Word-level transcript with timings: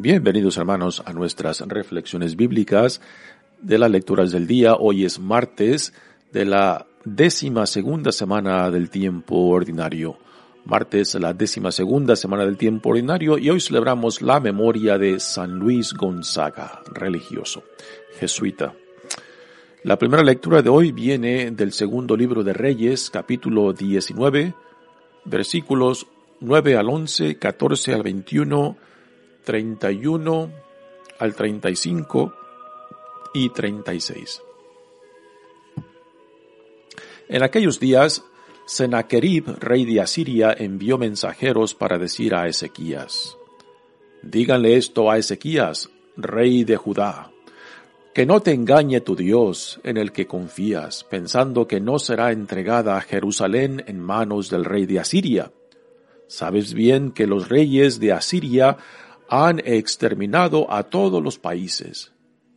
Bienvenidos 0.00 0.56
hermanos 0.58 1.02
a 1.04 1.12
nuestras 1.12 1.60
reflexiones 1.62 2.36
bíblicas 2.36 3.00
de 3.60 3.78
las 3.78 3.90
lecturas 3.90 4.30
del 4.30 4.46
día. 4.46 4.76
Hoy 4.76 5.04
es 5.04 5.18
martes 5.18 5.92
de 6.30 6.44
la 6.44 6.86
décima 7.04 7.66
segunda 7.66 8.12
semana 8.12 8.70
del 8.70 8.90
tiempo 8.90 9.34
ordinario. 9.48 10.16
Martes, 10.64 11.16
la 11.16 11.34
décima 11.34 11.72
segunda 11.72 12.14
semana 12.14 12.44
del 12.44 12.56
tiempo 12.56 12.90
ordinario 12.90 13.38
y 13.38 13.50
hoy 13.50 13.60
celebramos 13.60 14.22
la 14.22 14.38
memoria 14.38 14.98
de 14.98 15.18
San 15.18 15.58
Luis 15.58 15.92
Gonzaga, 15.94 16.80
religioso, 16.94 17.64
jesuita. 18.20 18.74
La 19.82 19.98
primera 19.98 20.22
lectura 20.22 20.62
de 20.62 20.68
hoy 20.68 20.92
viene 20.92 21.50
del 21.50 21.72
segundo 21.72 22.16
libro 22.16 22.44
de 22.44 22.52
Reyes, 22.52 23.10
capítulo 23.10 23.72
19, 23.72 24.54
versículos 25.24 26.06
9 26.38 26.76
al 26.76 26.88
11, 26.88 27.36
14 27.36 27.94
al 27.94 28.04
21, 28.04 28.76
31 29.48 30.52
al 31.18 31.34
35 31.34 32.34
y 33.32 33.48
36. 33.48 34.42
En 37.30 37.42
aquellos 37.42 37.80
días, 37.80 38.26
Sennacherib, 38.66 39.56
rey 39.58 39.86
de 39.86 40.02
Asiria, 40.02 40.52
envió 40.52 40.98
mensajeros 40.98 41.74
para 41.74 41.96
decir 41.96 42.34
a 42.34 42.46
Ezequías, 42.46 43.38
Díganle 44.22 44.76
esto 44.76 45.10
a 45.10 45.16
Ezequías, 45.16 45.88
rey 46.18 46.64
de 46.64 46.76
Judá, 46.76 47.30
que 48.12 48.26
no 48.26 48.40
te 48.40 48.52
engañe 48.52 49.00
tu 49.00 49.16
Dios 49.16 49.80
en 49.82 49.96
el 49.96 50.12
que 50.12 50.26
confías, 50.26 51.04
pensando 51.04 51.66
que 51.66 51.80
no 51.80 51.98
será 51.98 52.32
entregada 52.32 52.98
a 52.98 53.00
Jerusalén 53.00 53.82
en 53.86 53.98
manos 53.98 54.50
del 54.50 54.66
rey 54.66 54.84
de 54.84 55.00
Asiria. 55.00 55.52
Sabes 56.26 56.74
bien 56.74 57.12
que 57.12 57.26
los 57.26 57.48
reyes 57.48 57.98
de 57.98 58.12
Asiria 58.12 58.76
han 59.28 59.60
exterminado 59.64 60.70
a 60.72 60.84
todos 60.84 61.22
los 61.22 61.38
países, 61.38 62.12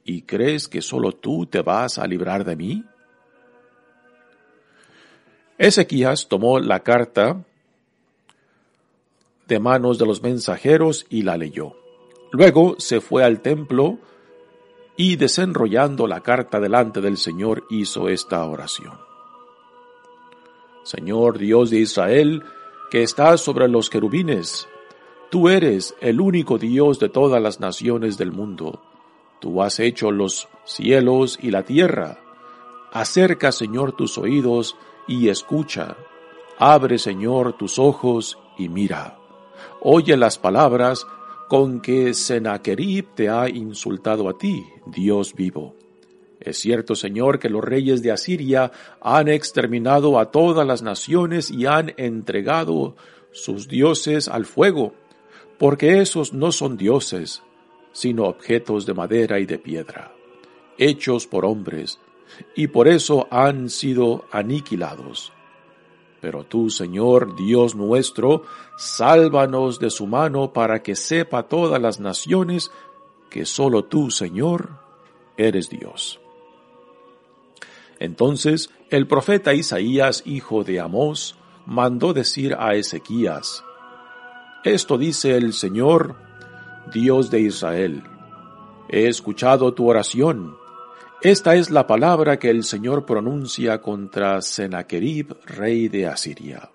¿y 0.05 0.21
crees 0.23 0.67
que 0.67 0.81
solo 0.81 1.11
tú 1.11 1.45
te 1.45 1.61
vas 1.61 1.97
a 1.97 2.07
librar 2.07 2.45
de 2.45 2.55
mí? 2.55 2.85
Ezequías 5.57 6.27
tomó 6.27 6.59
la 6.59 6.79
carta 6.79 7.43
de 9.47 9.59
manos 9.59 9.99
de 9.99 10.05
los 10.05 10.23
mensajeros 10.23 11.05
y 11.09 11.23
la 11.23 11.37
leyó. 11.37 11.75
Luego 12.31 12.75
se 12.79 13.01
fue 13.01 13.23
al 13.23 13.41
templo 13.41 13.99
y 14.95 15.17
desenrollando 15.17 16.07
la 16.07 16.21
carta 16.21 16.59
delante 16.59 17.01
del 17.01 17.17
Señor 17.17 17.65
hizo 17.69 18.07
esta 18.07 18.43
oración. 18.45 18.97
Señor 20.83 21.37
Dios 21.37 21.69
de 21.69 21.79
Israel, 21.79 22.43
que 22.89 23.03
estás 23.03 23.41
sobre 23.41 23.67
los 23.67 23.89
querubines, 23.89 24.67
Tú 25.31 25.47
eres 25.47 25.95
el 26.01 26.19
único 26.19 26.57
Dios 26.57 26.99
de 26.99 27.07
todas 27.07 27.41
las 27.41 27.61
naciones 27.61 28.17
del 28.17 28.33
mundo. 28.33 28.81
Tú 29.39 29.61
has 29.61 29.79
hecho 29.79 30.11
los 30.11 30.49
cielos 30.65 31.39
y 31.41 31.51
la 31.51 31.63
tierra. 31.63 32.19
Acerca, 32.91 33.53
Señor, 33.53 33.93
tus 33.93 34.17
oídos 34.17 34.75
y 35.07 35.29
escucha. 35.29 35.95
Abre, 36.59 36.97
Señor, 36.97 37.53
tus 37.53 37.79
ojos 37.79 38.37
y 38.57 38.67
mira. 38.67 39.19
Oye 39.79 40.17
las 40.17 40.37
palabras 40.37 41.07
con 41.47 41.79
que 41.79 42.13
Sennacherib 42.13 43.15
te 43.15 43.29
ha 43.29 43.47
insultado 43.47 44.27
a 44.27 44.37
ti, 44.37 44.65
Dios 44.85 45.33
vivo. 45.33 45.75
Es 46.41 46.57
cierto, 46.57 46.93
Señor, 46.93 47.39
que 47.39 47.47
los 47.47 47.63
reyes 47.63 48.01
de 48.03 48.11
Asiria 48.11 48.73
han 48.99 49.29
exterminado 49.29 50.19
a 50.19 50.29
todas 50.29 50.67
las 50.67 50.81
naciones 50.81 51.49
y 51.49 51.67
han 51.67 51.93
entregado 51.95 52.97
sus 53.31 53.69
dioses 53.69 54.27
al 54.27 54.43
fuego 54.43 54.93
porque 55.61 56.01
esos 56.01 56.33
no 56.33 56.51
son 56.51 56.75
dioses, 56.75 57.43
sino 57.91 58.23
objetos 58.23 58.87
de 58.87 58.95
madera 58.95 59.39
y 59.39 59.45
de 59.45 59.59
piedra, 59.59 60.11
hechos 60.79 61.27
por 61.27 61.45
hombres, 61.45 61.99
y 62.55 62.65
por 62.65 62.87
eso 62.87 63.27
han 63.29 63.69
sido 63.69 64.25
aniquilados. 64.31 65.31
Pero 66.19 66.45
tú, 66.45 66.71
Señor, 66.71 67.35
Dios 67.35 67.75
nuestro, 67.75 68.41
sálvanos 68.75 69.79
de 69.79 69.91
su 69.91 70.07
mano 70.07 70.51
para 70.51 70.81
que 70.81 70.95
sepa 70.95 71.43
todas 71.43 71.79
las 71.79 71.99
naciones 71.99 72.71
que 73.29 73.45
sólo 73.45 73.83
tú, 73.83 74.09
Señor, 74.09 74.79
eres 75.37 75.69
Dios. 75.69 76.19
Entonces 77.99 78.71
el 78.89 79.05
profeta 79.05 79.53
Isaías, 79.53 80.23
hijo 80.25 80.63
de 80.63 80.79
Amós, 80.79 81.35
mandó 81.67 82.13
decir 82.13 82.55
a 82.57 82.73
Ezequías, 82.73 83.63
esto 84.63 84.97
dice 84.97 85.35
el 85.35 85.53
Señor, 85.53 86.15
Dios 86.93 87.31
de 87.31 87.41
Israel. 87.41 88.03
He 88.89 89.07
escuchado 89.07 89.73
tu 89.73 89.89
oración. 89.89 90.55
Esta 91.21 91.55
es 91.55 91.71
la 91.71 91.87
palabra 91.87 92.37
que 92.37 92.49
el 92.49 92.63
Señor 92.63 93.05
pronuncia 93.05 93.81
contra 93.81 94.41
Sennacherib, 94.41 95.35
rey 95.45 95.87
de 95.87 96.07
Asiria. 96.07 96.69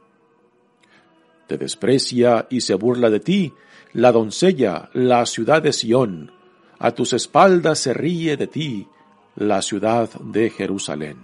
Te 1.46 1.58
desprecia 1.58 2.46
y 2.50 2.60
se 2.60 2.74
burla 2.74 3.08
de 3.08 3.20
ti, 3.20 3.52
la 3.92 4.10
doncella, 4.10 4.90
la 4.92 5.24
ciudad 5.26 5.62
de 5.62 5.72
Sión. 5.72 6.32
A 6.78 6.90
tus 6.90 7.12
espaldas 7.12 7.78
se 7.78 7.94
ríe 7.94 8.36
de 8.36 8.46
ti, 8.48 8.88
la 9.36 9.62
ciudad 9.62 10.10
de 10.20 10.50
Jerusalén. 10.50 11.18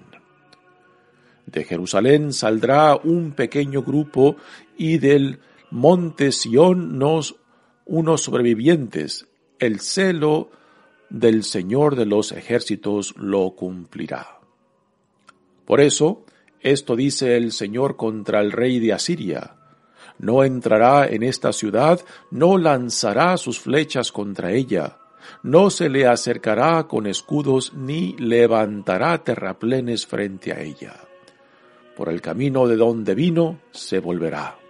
De 1.46 1.64
Jerusalén 1.64 2.32
saldrá 2.32 2.94
un 2.96 3.32
pequeño 3.32 3.82
grupo 3.82 4.36
y 4.76 4.98
del 4.98 5.40
monte 5.72 6.32
Sión 6.32 6.98
nos 6.98 7.36
unos 7.86 8.20
sobrevivientes, 8.20 9.26
el 9.58 9.80
celo 9.80 10.50
del 11.08 11.44
Señor 11.44 11.96
de 11.96 12.04
los 12.04 12.30
ejércitos 12.32 13.14
lo 13.16 13.50
cumplirá. 13.52 14.38
Por 15.64 15.80
eso, 15.80 16.24
esto 16.60 16.94
dice 16.94 17.36
el 17.38 17.52
Señor 17.52 17.96
contra 17.96 18.40
el 18.40 18.52
rey 18.52 18.80
de 18.80 18.92
Asiria. 18.92 19.56
No 20.18 20.44
entrará 20.44 21.06
en 21.06 21.22
esta 21.22 21.52
ciudad, 21.52 22.00
no 22.30 22.58
lanzará 22.58 23.36
sus 23.38 23.58
flechas 23.58 24.12
contra 24.12 24.52
ella, 24.52 24.98
no 25.42 25.70
se 25.70 25.88
le 25.88 26.06
acercará 26.06 26.86
con 26.86 27.06
escudos 27.06 27.72
ni 27.74 28.12
levantará 28.18 29.24
terraplenes 29.24 30.06
frente 30.06 30.52
a 30.52 30.60
ella. 30.60 31.00
Por 31.96 32.10
el 32.10 32.20
camino 32.20 32.68
de 32.68 32.76
donde 32.76 33.14
vino 33.14 33.60
se 33.70 34.00
volverá 34.00 34.61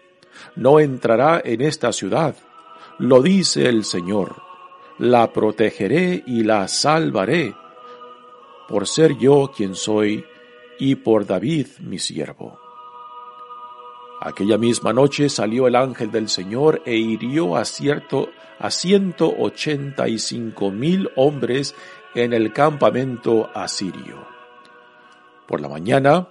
no 0.57 0.81
entrará 0.81 1.41
en 1.45 1.61
esta 1.61 1.93
ciudad. 1.93 2.37
Lo 2.99 3.23
dice 3.23 3.69
el 3.69 3.85
Señor. 3.85 4.43
La 4.99 5.33
protegeré 5.33 6.23
y 6.27 6.45
la 6.45 6.69
salvaré, 6.69 7.55
por 8.69 8.87
ser 8.87 9.17
yo 9.19 9.51
quien 9.55 9.75
soy 9.75 10.25
y 10.79 10.97
por 10.97 11.27
David 11.27 11.67
mi 11.81 11.99
siervo. 11.99 12.59
Aquella 14.21 14.59
misma 14.59 14.93
noche 14.93 15.29
salió 15.29 15.67
el 15.67 15.75
ángel 15.75 16.13
del 16.13 16.29
Señor 16.29 16.83
e 16.85 16.95
hirió 16.95 17.57
a 17.57 17.65
cierto 17.65 18.29
a 18.61 18.71
ciento 18.71 19.35
ochenta 19.37 20.07
y 20.07 20.21
cinco 20.21 20.71
mil 20.71 21.11
hombres 21.17 21.75
en 22.15 22.33
el 22.33 22.53
campamento 22.53 23.51
asirio. 23.53 24.25
Por 25.49 25.61
la 25.61 25.69
mañana, 25.69 26.29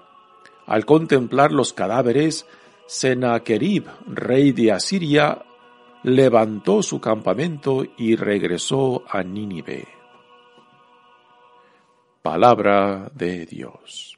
al 0.66 0.86
contemplar 0.86 1.52
los 1.52 1.74
cadáveres, 1.74 2.48
Sennacherib, 2.94 3.86
rey 4.06 4.52
de 4.52 4.74
Asiria, 4.74 5.46
levantó 6.04 6.84
su 6.84 7.00
campamento 7.00 7.86
y 7.98 8.18
regresó 8.18 9.06
a 9.08 9.24
Nínive. 9.24 9.88
Palabra 12.22 13.10
de 13.16 13.46
Dios. 13.46 14.18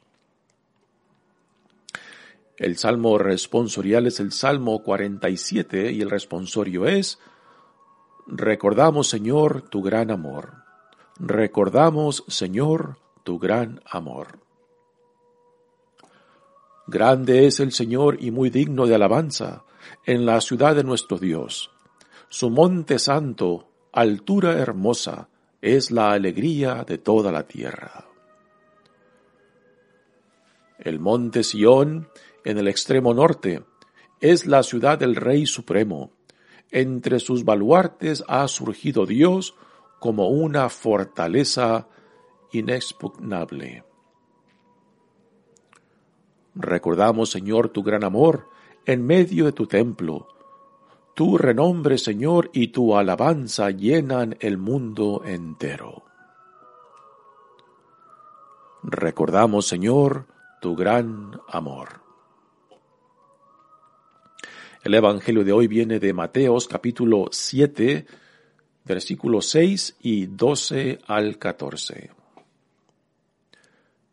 El 2.56 2.76
salmo 2.76 3.16
responsorial 3.16 4.08
es 4.08 4.18
el 4.18 4.32
Salmo 4.32 4.82
47 4.82 5.92
y 5.92 6.00
el 6.00 6.10
responsorio 6.10 6.84
es 6.84 7.20
Recordamos, 8.26 9.06
Señor, 9.06 9.62
tu 9.68 9.82
gran 9.82 10.10
amor. 10.10 10.64
Recordamos, 11.20 12.24
Señor, 12.26 12.98
tu 13.22 13.38
gran 13.38 13.80
amor. 13.88 14.43
Grande 16.86 17.46
es 17.46 17.60
el 17.60 17.72
Señor 17.72 18.18
y 18.20 18.30
muy 18.30 18.50
digno 18.50 18.86
de 18.86 18.94
alabanza 18.94 19.64
en 20.04 20.26
la 20.26 20.40
ciudad 20.40 20.76
de 20.76 20.84
nuestro 20.84 21.18
Dios. 21.18 21.70
su 22.28 22.50
monte 22.50 22.98
santo, 22.98 23.68
altura 23.92 24.58
hermosa, 24.58 25.28
es 25.62 25.92
la 25.92 26.10
alegría 26.12 26.84
de 26.84 26.98
toda 26.98 27.30
la 27.30 27.46
tierra. 27.46 28.06
El 30.78 30.98
monte 30.98 31.44
Sión, 31.44 32.08
en 32.44 32.58
el 32.58 32.66
extremo 32.66 33.14
norte, 33.14 33.62
es 34.20 34.46
la 34.46 34.62
ciudad 34.62 34.98
del 34.98 35.14
Rey 35.14 35.46
Supremo. 35.46 36.10
Entre 36.70 37.20
sus 37.20 37.44
baluartes 37.44 38.24
ha 38.26 38.48
surgido 38.48 39.06
Dios 39.06 39.54
como 40.00 40.28
una 40.28 40.68
fortaleza 40.68 41.86
inexpugnable. 42.52 43.84
Recordamos, 46.54 47.30
Señor, 47.30 47.70
tu 47.70 47.82
gran 47.82 48.04
amor 48.04 48.48
en 48.86 49.04
medio 49.04 49.46
de 49.46 49.52
tu 49.52 49.66
templo. 49.66 50.28
Tu 51.14 51.38
renombre, 51.38 51.98
Señor, 51.98 52.50
y 52.52 52.68
tu 52.68 52.96
alabanza 52.96 53.70
llenan 53.70 54.36
el 54.40 54.58
mundo 54.58 55.22
entero. 55.24 56.04
Recordamos, 58.82 59.66
Señor, 59.66 60.26
tu 60.60 60.76
gran 60.76 61.40
amor. 61.48 62.00
El 64.82 64.94
Evangelio 64.94 65.44
de 65.44 65.52
hoy 65.52 65.66
viene 65.66 65.98
de 65.98 66.12
Mateos 66.12 66.68
capítulo 66.68 67.28
7, 67.30 68.06
versículos 68.84 69.46
6 69.46 69.96
y 70.02 70.26
12 70.26 70.98
al 71.06 71.38
14. 71.38 72.23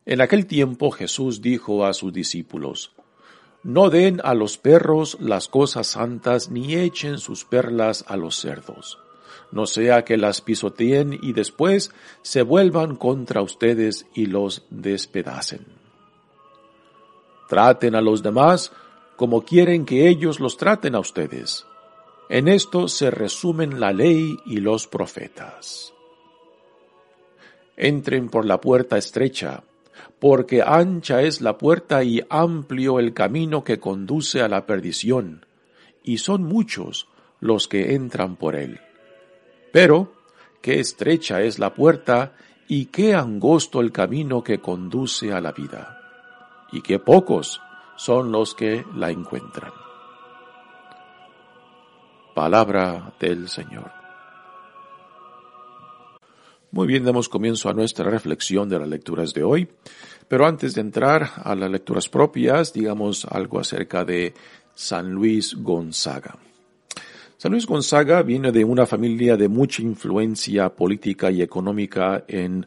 En 0.06 0.20
aquel 0.22 0.48
tiempo 0.48 0.92
Jesús 0.92 1.42
dijo 1.42 1.86
a 1.86 1.94
sus 1.94 2.12
discípulos, 2.12 2.92
No 3.64 3.90
den 3.90 4.20
a 4.24 4.34
los 4.34 4.58
perros 4.58 5.18
las 5.20 5.48
cosas 5.48 5.88
santas 5.88 6.50
ni 6.50 6.76
echen 6.76 7.20
sus 7.20 7.46
perlas 7.46 8.04
a 8.08 8.18
los 8.18 8.36
cerdos, 8.36 8.98
no 9.52 9.68
sea 9.68 10.04
que 10.04 10.18
las 10.18 10.42
pisoteen 10.42 11.18
y 11.22 11.34
después 11.34 11.92
se 12.24 12.42
vuelvan 12.42 12.96
contra 12.96 13.42
ustedes 13.42 14.08
y 14.16 14.26
los 14.26 14.64
despedacen. 14.72 15.66
Traten 17.48 17.96
a 17.96 18.02
los 18.02 18.24
demás 18.24 18.72
como 19.18 19.44
quieren 19.44 19.86
que 19.86 20.08
ellos 20.08 20.40
los 20.40 20.58
traten 20.58 20.96
a 20.96 21.00
ustedes. 21.00 21.68
En 22.28 22.48
esto 22.48 22.88
se 22.88 23.12
resumen 23.12 23.80
la 23.80 23.92
ley 23.92 24.36
y 24.46 24.58
los 24.58 24.88
profetas. 24.88 25.94
Entren 27.76 28.30
por 28.30 28.46
la 28.46 28.60
puerta 28.60 28.98
estrecha, 28.98 29.64
porque 30.22 30.62
ancha 30.62 31.24
es 31.24 31.42
la 31.42 31.58
puerta 31.58 32.04
y 32.04 32.22
amplio 32.30 33.00
el 33.00 33.12
camino 33.12 33.64
que 33.64 33.80
conduce 33.80 34.44
a 34.44 34.48
la 34.48 34.68
perdición, 34.68 35.48
y 36.04 36.20
son 36.20 36.44
muchos 36.44 37.08
los 37.40 37.68
que 37.68 37.96
entran 37.96 38.36
por 38.36 38.56
él. 38.56 38.80
Pero, 39.74 40.14
qué 40.62 40.80
estrecha 40.80 41.42
es 41.42 41.58
la 41.58 41.74
puerta 41.74 42.34
y 42.68 42.86
qué 42.86 43.16
angosto 43.16 43.82
el 43.82 43.92
camino 43.92 44.44
que 44.44 44.60
conduce 44.60 45.34
a 45.34 45.42
la 45.42 45.54
vida 45.54 45.98
y 46.72 46.82
que 46.82 47.00
pocos 47.00 47.60
son 47.96 48.32
los 48.32 48.54
que 48.54 48.86
la 48.96 49.10
encuentran. 49.10 49.74
Palabra 52.36 53.12
del 53.20 53.50
Señor. 53.50 54.01
Muy 56.72 56.88
bien, 56.88 57.04
damos 57.04 57.28
comienzo 57.30 57.70
a 57.70 57.74
nuestra 57.74 58.10
reflexión 58.10 58.70
de 58.70 58.80
las 58.80 58.88
lecturas 58.88 59.34
de 59.34 59.44
hoy, 59.44 59.68
pero 60.28 60.46
antes 60.46 60.74
de 60.74 60.82
entrar 60.82 61.30
a 61.44 61.54
las 61.56 61.70
lecturas 61.70 62.08
propias, 62.08 62.72
digamos 62.74 63.26
algo 63.26 63.60
acerca 63.60 64.06
de 64.06 64.34
San 64.74 65.12
Luis 65.12 65.56
Gonzaga. 65.56 66.38
San 67.38 67.52
Luis 67.52 67.66
Gonzaga 67.66 68.22
viene 68.22 68.52
de 68.52 68.64
una 68.64 68.86
familia 68.86 69.36
de 69.36 69.48
mucha 69.48 69.82
influencia 69.82 70.70
política 70.70 71.30
y 71.30 71.42
económica 71.42 72.24
en, 72.28 72.66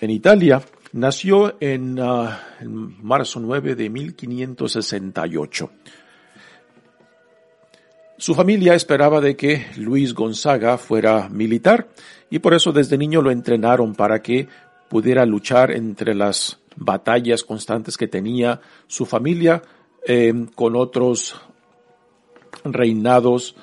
en 0.00 0.10
Italia, 0.10 0.62
Nació 0.92 1.56
en, 1.60 1.98
ah, 2.00 2.40
marzo 2.62 3.40
9 3.40 3.74
de 3.74 3.90
1568. 3.90 5.70
Su 8.16 8.34
familia 8.34 8.74
esperaba 8.74 9.20
de 9.20 9.36
que 9.36 9.66
Luis 9.76 10.14
Gonzaga 10.14 10.78
fuera 10.78 11.28
militar 11.28 11.88
y 12.30 12.38
por 12.38 12.54
eso 12.54 12.72
desde 12.72 12.98
niño 12.98 13.22
lo 13.22 13.30
entrenaron 13.30 13.94
para 13.94 14.22
que 14.22 14.48
pudiera 14.88 15.24
luchar 15.26 15.70
entre 15.70 16.14
las 16.14 16.60
batallas 16.76 17.42
constantes 17.42 17.96
que 17.96 18.08
tenía 18.08 18.60
su 18.86 19.06
familia 19.06 19.62
eh, 20.06 20.32
con 20.54 20.76
otros 20.76 21.40
reinados 22.64 23.56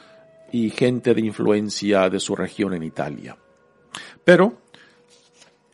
y 0.52 0.70
gente 0.70 1.14
de 1.14 1.22
influencia 1.22 2.10
de 2.10 2.20
su 2.20 2.36
región 2.36 2.74
en 2.74 2.84
Italia. 2.84 3.38
Pero 4.24 4.62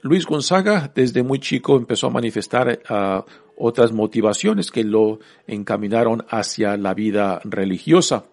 Luis 0.01 0.25
Gonzaga 0.25 0.91
desde 0.93 1.23
muy 1.23 1.39
chico 1.39 1.77
empezó 1.77 2.07
a 2.07 2.11
manifestar 2.11 2.81
uh, 2.89 3.23
otras 3.61 3.91
motivaciones 3.91 4.71
que 4.71 4.83
lo 4.83 5.19
encaminaron 5.47 6.25
hacia 6.29 6.75
la 6.77 6.93
vida 6.93 7.39
religiosa, 7.43 8.25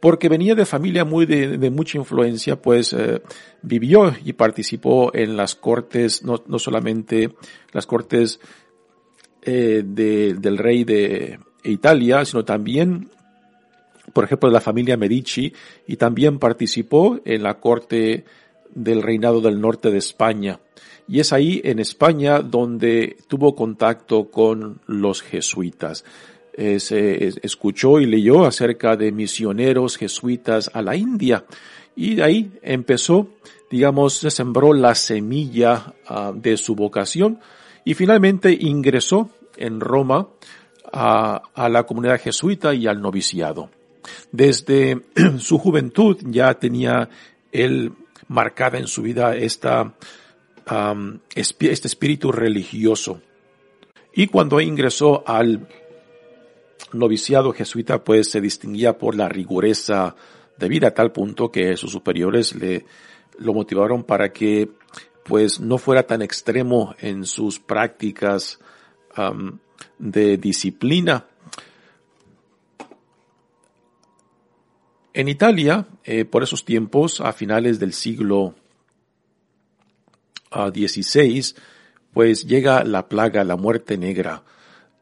porque 0.00 0.28
venía 0.28 0.54
de 0.54 0.64
familia 0.64 1.04
muy 1.04 1.26
de, 1.26 1.70
mucha 1.70 1.98
influencia, 1.98 2.60
pues 2.60 2.92
eh, 2.92 3.20
vivió 3.62 4.14
y 4.24 4.32
participó 4.34 5.14
en 5.14 5.36
las 5.36 5.54
cortes, 5.54 6.22
no, 6.24 6.42
no 6.46 6.58
solamente 6.58 7.34
las 7.72 7.86
cortes 7.86 8.40
eh, 9.42 9.82
de, 9.84 10.34
del 10.34 10.58
rey 10.58 10.84
de 10.84 11.40
Italia, 11.64 12.24
sino 12.24 12.44
también 12.44 13.10
por 14.12 14.24
ejemplo, 14.24 14.48
de 14.48 14.54
la 14.54 14.60
familia 14.60 14.96
Medici, 14.96 15.52
y 15.86 15.96
también 15.96 16.38
participó 16.38 17.20
en 17.24 17.42
la 17.42 17.58
corte 17.60 18.24
del 18.74 19.02
reinado 19.02 19.40
del 19.40 19.60
norte 19.60 19.90
de 19.90 19.98
España. 19.98 20.60
Y 21.08 21.20
es 21.20 21.32
ahí 21.32 21.60
en 21.64 21.78
España 21.78 22.40
donde 22.40 23.16
tuvo 23.28 23.54
contacto 23.54 24.30
con 24.30 24.80
los 24.86 25.22
jesuitas. 25.22 26.04
se 26.56 27.28
escuchó 27.42 28.00
y 28.00 28.06
leyó 28.06 28.44
acerca 28.44 28.96
de 28.96 29.12
misioneros 29.12 29.96
jesuitas 29.96 30.70
a 30.72 30.82
la 30.82 30.96
India 30.96 31.44
y 31.96 32.16
de 32.16 32.22
ahí 32.22 32.52
empezó, 32.62 33.28
digamos, 33.70 34.18
se 34.18 34.30
sembró 34.30 34.74
la 34.74 34.94
semilla 34.94 35.94
ah, 36.06 36.32
de 36.34 36.58
su 36.58 36.76
vocación 36.76 37.40
y 37.84 37.94
finalmente 37.94 38.52
ingresó 38.52 39.30
en 39.56 39.80
Roma 39.80 40.28
a 40.92 41.68
la 41.68 41.82
comunidad 41.82 42.20
jesuita 42.20 42.72
y 42.72 42.86
al 42.86 43.02
noviciado. 43.02 43.70
Desde 44.30 45.02
su 45.38 45.58
juventud 45.58 46.16
ya 46.22 46.54
tenía 46.54 47.08
él 47.52 47.92
marcada 48.28 48.78
en 48.78 48.86
su 48.86 49.02
vida 49.02 49.36
esta 49.36 49.94
este 51.34 51.88
espíritu 51.88 52.32
religioso. 52.32 53.20
Y 54.12 54.26
cuando 54.26 54.60
ingresó 54.60 55.22
al 55.26 55.68
noviciado 56.92 57.52
jesuita, 57.52 58.02
pues 58.02 58.30
se 58.30 58.40
distinguía 58.40 58.98
por 58.98 59.14
la 59.14 59.28
rigureza 59.28 60.16
de 60.56 60.68
vida 60.68 60.88
a 60.88 60.94
tal 60.94 61.12
punto 61.12 61.52
que 61.52 61.76
sus 61.76 61.92
superiores 61.92 62.54
le 62.54 62.84
lo 63.38 63.52
motivaron 63.52 64.04
para 64.04 64.32
que 64.32 64.70
pues 65.24 65.60
no 65.60 65.78
fuera 65.78 66.04
tan 66.04 66.22
extremo 66.22 66.94
en 67.00 67.26
sus 67.26 67.58
prácticas 67.58 68.60
de 69.98 70.36
disciplina. 70.36 71.26
En 75.14 75.28
Italia, 75.28 75.86
eh, 76.04 76.26
por 76.26 76.42
esos 76.42 76.64
tiempos, 76.64 77.20
a 77.22 77.32
finales 77.32 77.80
del 77.80 77.94
siglo 77.94 78.54
16, 80.70 81.56
pues 82.12 82.46
llega 82.46 82.84
la 82.84 83.08
plaga, 83.08 83.44
la 83.44 83.56
muerte 83.56 83.96
negra. 83.98 84.42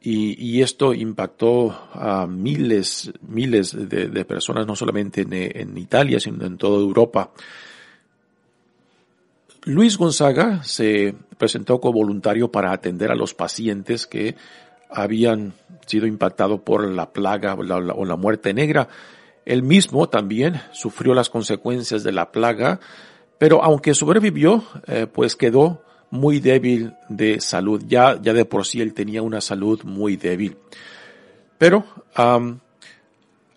Y, 0.06 0.60
esto 0.60 0.92
impactó 0.92 1.70
a 1.94 2.26
miles, 2.26 3.10
miles 3.22 3.74
de, 3.88 4.24
personas, 4.26 4.66
no 4.66 4.76
solamente 4.76 5.22
en, 5.22 5.32
en, 5.32 5.78
Italia, 5.78 6.20
sino 6.20 6.44
en 6.44 6.58
toda 6.58 6.78
Europa. 6.78 7.30
Luis 9.64 9.96
Gonzaga 9.96 10.62
se 10.62 11.14
presentó 11.38 11.80
como 11.80 12.00
voluntario 12.00 12.52
para 12.52 12.72
atender 12.72 13.10
a 13.10 13.14
los 13.14 13.32
pacientes 13.32 14.06
que 14.06 14.36
habían 14.90 15.54
sido 15.86 16.06
impactados 16.06 16.60
por 16.60 16.86
la 16.86 17.12
plaga 17.12 17.54
o 17.54 18.04
la 18.04 18.16
muerte 18.16 18.52
negra. 18.52 18.88
Él 19.44 19.62
mismo 19.62 20.08
también 20.08 20.60
sufrió 20.72 21.14
las 21.14 21.30
consecuencias 21.30 22.02
de 22.02 22.12
la 22.12 22.30
plaga 22.30 22.80
pero 23.44 23.60
aunque 23.62 23.92
sobrevivió, 23.92 24.64
eh, 24.86 25.06
pues 25.06 25.36
quedó 25.36 25.82
muy 26.08 26.40
débil 26.40 26.94
de 27.10 27.42
salud. 27.42 27.84
Ya, 27.86 28.18
ya 28.18 28.32
de 28.32 28.46
por 28.46 28.64
sí 28.64 28.80
él 28.80 28.94
tenía 28.94 29.20
una 29.20 29.42
salud 29.42 29.82
muy 29.84 30.16
débil. 30.16 30.56
Pero, 31.58 31.84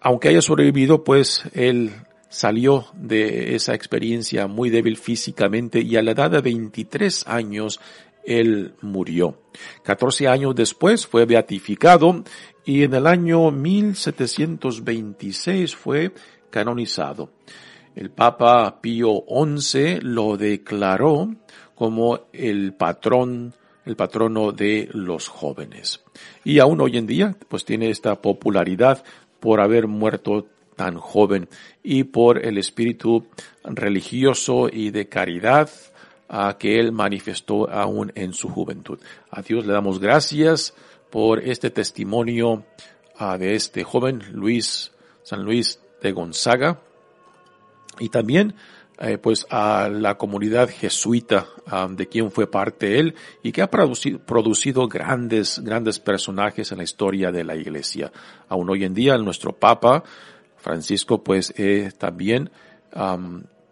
aunque 0.01 0.27
haya 0.27 0.41
sobrevivido, 0.41 1.06
pues 1.06 1.44
él 1.53 1.94
salió 2.27 2.88
de 2.96 3.56
esa 3.56 3.75
experiencia 3.75 4.48
muy 4.48 4.70
débil 4.70 4.98
físicamente 4.98 5.79
y 5.79 5.96
a 5.96 6.03
la 6.03 6.12
edad 6.12 6.32
de 6.32 6.41
23 6.41 7.25
años 7.25 7.79
él 8.25 8.74
murió. 8.82 9.39
14 9.84 10.27
años 10.27 10.53
después 10.53 11.08
fue 11.08 11.25
beatificado 11.25 12.25
y 12.65 12.84
en 12.84 12.94
el 12.94 13.08
año 13.08 13.51
1726 13.51 15.77
fue 15.77 16.12
canonizado. 16.50 17.29
El 17.98 18.12
Papa 18.12 18.80
Pío 18.80 19.24
XI 19.27 20.01
lo 20.01 20.38
declaró 20.38 21.34
como 21.74 22.27
el 22.32 22.75
patrón, 22.75 23.56
el 23.88 23.96
patrono 23.96 24.51
de 24.51 24.88
los 24.94 25.27
jóvenes. 25.27 26.04
Y 26.44 26.60
aún 26.60 26.80
hoy 26.80 26.98
en 26.98 27.08
día, 27.08 27.36
pues 27.50 27.66
tiene 27.66 27.89
esta 27.89 28.22
popularidad 28.22 29.04
por 29.39 29.60
haber 29.62 29.88
muerto 29.88 30.46
tan 30.75 30.98
joven 30.98 31.50
y 31.82 32.04
por 32.04 32.46
el 32.46 32.60
espíritu 32.60 33.25
religioso 33.63 34.70
y 34.72 34.92
de 34.92 35.10
caridad 35.10 35.68
a 36.30 36.56
que 36.60 36.80
él 36.80 36.92
manifestó 36.92 37.68
aún 37.68 38.12
en 38.13 38.34
su 38.34 38.48
juventud. 38.48 39.00
A 39.32 39.42
Dios 39.42 39.66
le 39.66 39.74
damos 39.74 40.00
gracias 40.00 40.75
por 41.10 41.39
este 41.39 41.72
testimonio 41.72 42.63
de 43.39 43.56
este 43.56 43.84
joven 43.84 44.22
Luis 44.34 44.92
San 45.24 45.44
Luis 45.44 45.80
de 46.00 46.12
Gonzaga 46.12 46.82
y 48.00 48.10
también 48.10 48.56
eh, 49.00 49.20
pues 49.20 49.46
a 49.51 49.89
la 49.89 50.18
comunidad 50.18 50.70
jesuita 50.70 51.48
de 51.89 52.08
quien 52.08 52.32
fue 52.32 52.50
parte 52.50 52.98
él 52.98 53.13
y 53.44 53.51
que 53.51 53.62
ha 53.62 53.70
producido, 53.70 54.20
producido, 54.20 54.88
grandes, 54.88 55.60
grandes 55.60 56.00
personajes 56.00 56.72
en 56.72 56.80
la 56.80 56.84
historia 56.84 57.32
de 57.32 57.44
la 57.44 57.56
iglesia. 57.56 58.12
Aún 58.50 58.70
hoy 58.70 58.86
en 58.86 58.96
día 58.96 59.16
nuestro 59.18 59.51
Papa 59.54 60.04
Francisco 60.58 61.24
pues 61.24 61.54
eh, 61.58 61.92
también 61.98 62.50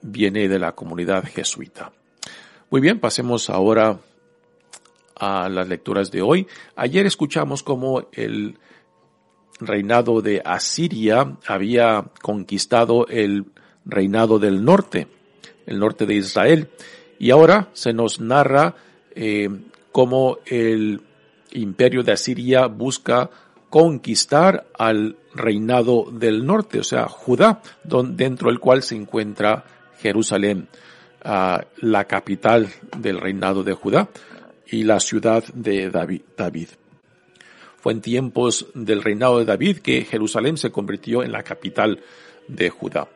viene 0.02 0.48
de 0.48 0.60
la 0.60 0.74
comunidad 0.74 1.24
jesuita. 1.24 1.92
Muy 2.70 2.82
bien, 2.82 3.00
pasemos 3.00 3.50
ahora 3.50 4.00
a 5.16 5.50
las 5.50 5.68
lecturas 5.68 6.12
de 6.12 6.22
hoy. 6.22 6.48
Ayer 6.76 7.06
escuchamos 7.06 7.64
cómo 7.64 8.10
el 8.12 8.60
reinado 9.60 10.22
de 10.22 10.42
Asiria 10.46 11.38
había 11.48 12.06
conquistado 12.22 13.08
el 13.08 13.46
reinado 13.86 14.40
del 14.40 14.64
norte, 14.64 15.08
el 15.66 15.80
norte 15.80 16.06
de 16.06 16.16
Israel. 16.16 16.70
Y 17.20 17.32
ahora 17.32 17.70
se 17.74 17.94
nos 17.94 18.20
narra 18.20 18.76
eh, 19.16 19.50
cómo 19.92 20.40
el 20.46 21.02
imperio 21.52 22.04
de 22.04 22.12
Asiria 22.12 22.68
busca 22.68 23.30
conquistar 23.70 24.68
al 24.78 25.18
reinado 25.34 26.06
del 26.12 26.46
norte, 26.46 26.80
o 26.80 26.84
sea, 26.84 27.08
Judá, 27.08 27.62
dentro 27.84 28.50
del 28.50 28.60
cual 28.60 28.84
se 28.84 28.96
encuentra 28.96 29.66
Jerusalén, 30.00 30.68
la 31.24 32.06
capital 32.08 32.70
del 32.98 33.20
reinado 33.20 33.64
de 33.64 33.74
Judá 33.74 34.10
y 34.68 34.84
la 34.84 35.00
ciudad 35.00 35.44
de 35.54 35.90
David. 35.90 36.70
Fue 37.78 37.94
en 37.94 38.02
tiempos 38.02 38.68
del 38.74 39.04
reinado 39.04 39.40
de 39.40 39.46
David 39.46 39.80
que 39.80 40.06
Jerusalén 40.06 40.58
se 40.58 40.72
convirtió 40.72 41.24
en 41.24 41.32
la 41.32 41.44
capital 41.44 42.00
de 42.48 42.70
Judá. 42.70 43.08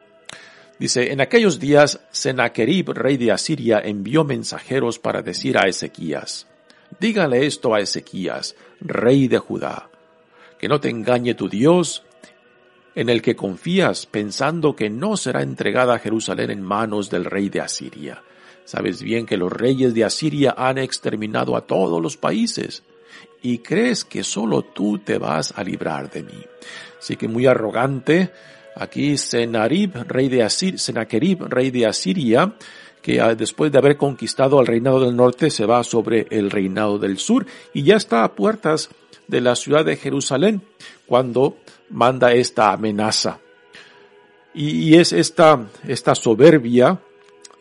Dice, 0.79 1.11
en 1.11 1.19
aquellos 1.19 1.59
días 1.59 1.99
Sennacherib, 2.09 2.91
rey 2.91 3.17
de 3.17 3.33
Asiria, 3.33 3.81
envió 3.83 4.23
mensajeros 4.23 4.97
para 4.97 5.21
decir 5.21 5.57
a 5.57 5.67
Ezequías, 5.67 6.47
dígale 7.01 7.45
esto 7.45 7.75
a 7.75 7.81
Ezequías, 7.81 8.55
rey 8.79 9.27
de 9.27 9.39
Judá, 9.39 9.89
que 10.57 10.69
no 10.69 10.79
te 10.79 10.89
engañe 10.89 11.35
tu 11.35 11.49
Dios, 11.49 12.03
en 12.95 13.09
el 13.09 13.21
que 13.21 13.35
confías, 13.35 14.05
pensando 14.05 14.75
que 14.75 14.89
no 14.89 15.17
será 15.17 15.41
entregada 15.41 15.99
Jerusalén 15.99 16.49
en 16.49 16.61
manos 16.61 17.09
del 17.09 17.25
rey 17.25 17.49
de 17.49 17.61
Asiria. 17.61 18.23
Sabes 18.63 19.01
bien 19.01 19.25
que 19.25 19.37
los 19.37 19.51
reyes 19.51 19.93
de 19.93 20.05
Asiria 20.05 20.55
han 20.57 20.77
exterminado 20.77 21.55
a 21.57 21.65
todos 21.65 22.01
los 22.01 22.17
países 22.17 22.83
y 23.41 23.59
crees 23.59 24.05
que 24.05 24.23
solo 24.23 24.61
tú 24.61 24.99
te 24.99 25.17
vas 25.17 25.53
a 25.57 25.63
librar 25.63 26.09
de 26.09 26.23
mí. 26.23 26.45
Así 26.97 27.15
que 27.15 27.27
muy 27.27 27.47
arrogante, 27.47 28.31
aquí 28.79 29.17
Senarib, 29.17 29.93
rey 30.07 30.29
de 30.29 30.41
Asir, 30.41 30.79
Senaquerib, 30.79 31.43
rey 31.43 31.69
de 31.69 31.85
Asiria, 31.85 32.55
que 33.01 33.19
ah, 33.21 33.35
después 33.35 33.71
de 33.71 33.77
haber 33.77 33.97
conquistado 33.97 34.59
al 34.59 34.67
reinado 34.67 35.01
del 35.01 35.15
norte 35.15 35.49
se 35.49 35.65
va 35.65 35.83
sobre 35.83 36.27
el 36.31 36.49
reinado 36.49 36.97
del 36.97 37.17
sur 37.17 37.45
y 37.73 37.83
ya 37.83 37.95
está 37.95 38.23
a 38.23 38.33
puertas 38.33 38.89
de 39.27 39.41
la 39.41 39.55
ciudad 39.55 39.85
de 39.85 39.97
Jerusalén 39.97 40.61
cuando 41.05 41.57
manda 41.89 42.33
esta 42.33 42.71
amenaza. 42.71 43.39
Y, 44.53 44.95
es 44.95 45.13
esta, 45.13 45.67
esta 45.87 46.15
soberbia 46.15 46.99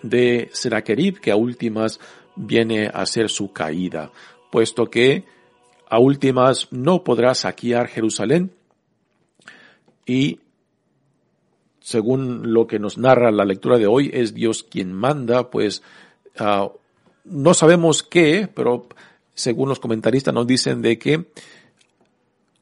de 0.02 0.48
Senaquerib 0.52 1.20
que 1.20 1.30
a 1.30 1.37
últimas 1.37 2.00
viene 2.34 2.90
a 2.92 3.04
ser 3.04 3.28
su 3.28 3.52
caída, 3.52 4.10
puesto 4.50 4.88
que 4.88 5.25
a 5.88 5.98
últimas 5.98 6.68
no 6.70 7.04
podrá 7.04 7.34
saquear 7.34 7.88
Jerusalén 7.88 8.52
y 10.06 10.40
según 11.88 12.52
lo 12.52 12.66
que 12.66 12.78
nos 12.78 12.99
narra 12.99 13.30
la 13.30 13.47
lectura 13.47 13.78
de 13.78 13.87
hoy 13.87 14.11
es 14.12 14.35
Dios 14.35 14.62
quien 14.62 14.92
manda, 14.92 15.49
pues 15.49 15.83
ah, 16.38 16.68
no 17.25 17.54
sabemos 17.54 18.02
qué, 18.02 18.47
pero 18.54 18.87
según 19.33 19.71
los 19.71 19.80
comentaristas 19.80 20.35
nos 20.35 20.47
dicen 20.47 20.83
de 20.83 20.99
que 20.99 21.28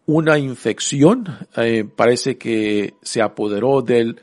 una 0.06 0.38
infección 0.38 1.26
eh, 1.56 1.85
parece 1.85 2.38
que 2.38 2.95
se 3.02 3.21
apoderó 3.21 3.83
del, 3.83 4.21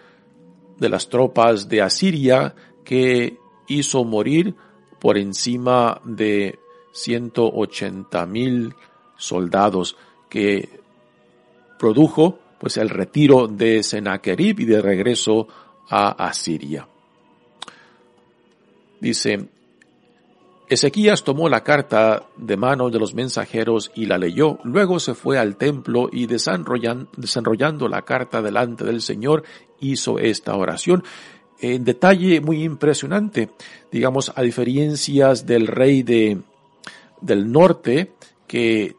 de 0.77 0.87
las 0.87 1.09
tropas 1.09 1.67
de 1.67 1.81
Asiria 1.81 2.55
que 2.85 3.37
hizo 3.67 4.05
morir 4.05 4.55
por 5.01 5.17
encima 5.17 5.99
de 6.05 6.59
180 6.93 8.25
mil 8.25 8.73
soldados 9.17 9.97
que 10.29 10.69
produjo 11.77 12.39
pues 12.63 12.77
el 12.77 12.87
retiro 12.87 13.49
de 13.49 13.83
Sennacherib 13.83 14.61
y 14.61 14.63
de 14.63 14.81
regreso 14.81 15.49
a 15.89 16.11
Asiria. 16.11 16.87
Dice, 19.01 19.49
Ezequías 20.69 21.25
tomó 21.25 21.49
la 21.49 21.61
carta 21.61 22.23
de 22.37 22.55
manos 22.55 22.93
de 22.93 22.99
los 22.99 23.13
mensajeros 23.15 23.91
y 23.95 24.05
la 24.05 24.17
leyó, 24.17 24.59
luego 24.63 25.01
se 25.01 25.13
fue 25.13 25.37
al 25.37 25.57
templo 25.57 26.07
y 26.09 26.25
desenrollando 26.25 27.89
la 27.89 28.03
carta 28.03 28.41
delante 28.41 28.85
del 28.85 29.01
Señor 29.01 29.43
hizo 29.81 30.17
esta 30.17 30.55
oración. 30.55 31.03
En 31.59 31.83
detalle 31.83 32.39
muy 32.39 32.63
impresionante, 32.63 33.49
digamos, 33.91 34.31
a 34.33 34.41
diferencias 34.41 35.45
del 35.45 35.67
rey 35.67 36.01
de, 36.01 36.39
del 37.19 37.51
norte, 37.51 38.13
que 38.47 38.95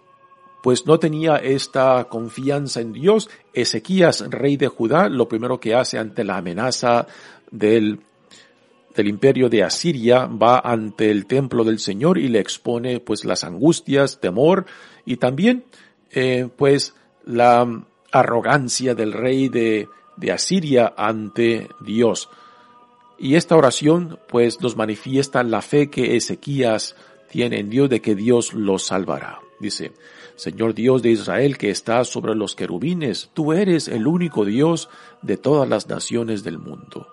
pues 0.65 0.87
no 0.87 0.99
tenía 0.99 1.37
esta 1.37 2.05
confianza 2.05 2.81
en 2.81 2.95
Dios. 2.95 3.29
Ezequías, 3.53 4.25
rey 4.31 4.57
de 4.57 4.69
Judá, 4.69 5.11
lo 5.11 5.29
primero 5.29 5.61
que 5.61 5.75
hace 5.75 5.99
ante 5.99 6.25
la 6.25 6.39
amenaza 6.39 7.07
del, 7.51 8.01
del 8.97 9.09
imperio 9.09 9.51
de 9.51 9.63
Asiria, 9.63 10.25
va 10.25 10.61
ante 10.61 11.11
el 11.11 11.27
templo 11.27 11.65
del 11.65 11.81
Señor 11.81 12.17
y 12.17 12.29
le 12.29 12.41
expone 12.41 12.99
pues 12.99 13.27
las 13.27 13.45
angustias, 13.45 14.21
temor 14.21 14.65
y 15.05 15.19
también 15.19 15.65
eh, 16.11 16.49
pues 16.57 16.95
la 17.27 17.85
arrogancia 18.11 18.95
del 18.95 19.13
rey 19.13 19.51
de, 19.51 19.87
de 20.17 20.33
Asiria 20.33 20.95
ante 20.97 21.69
Dios. 21.83 22.31
Y 23.19 23.35
esta 23.35 23.55
oración 23.55 24.19
pues 24.29 24.63
nos 24.63 24.79
manifiesta 24.79 25.43
la 25.43 25.61
fe 25.61 25.91
que 25.91 26.17
Ezequías 26.17 26.97
tiene 27.29 27.61
en 27.61 27.69
Dios 27.69 27.91
de 27.91 28.01
que 28.01 28.15
Dios 28.15 28.55
lo 28.55 28.79
salvará. 28.79 29.41
Dice, 29.61 29.93
Señor 30.37 30.75
Dios 30.75 31.03
de 31.03 31.11
Israel 31.11 31.57
que 31.57 31.71
estás 31.71 32.09
sobre 32.09 32.35
los 32.35 32.57
querubines, 32.57 33.31
tú 33.35 33.53
eres 33.53 33.89
el 33.89 34.07
único 34.07 34.45
Dios 34.45 34.89
de 35.23 35.37
todas 35.37 35.69
las 35.69 35.89
naciones 35.89 36.43
del 36.43 36.59
mundo. 36.59 37.09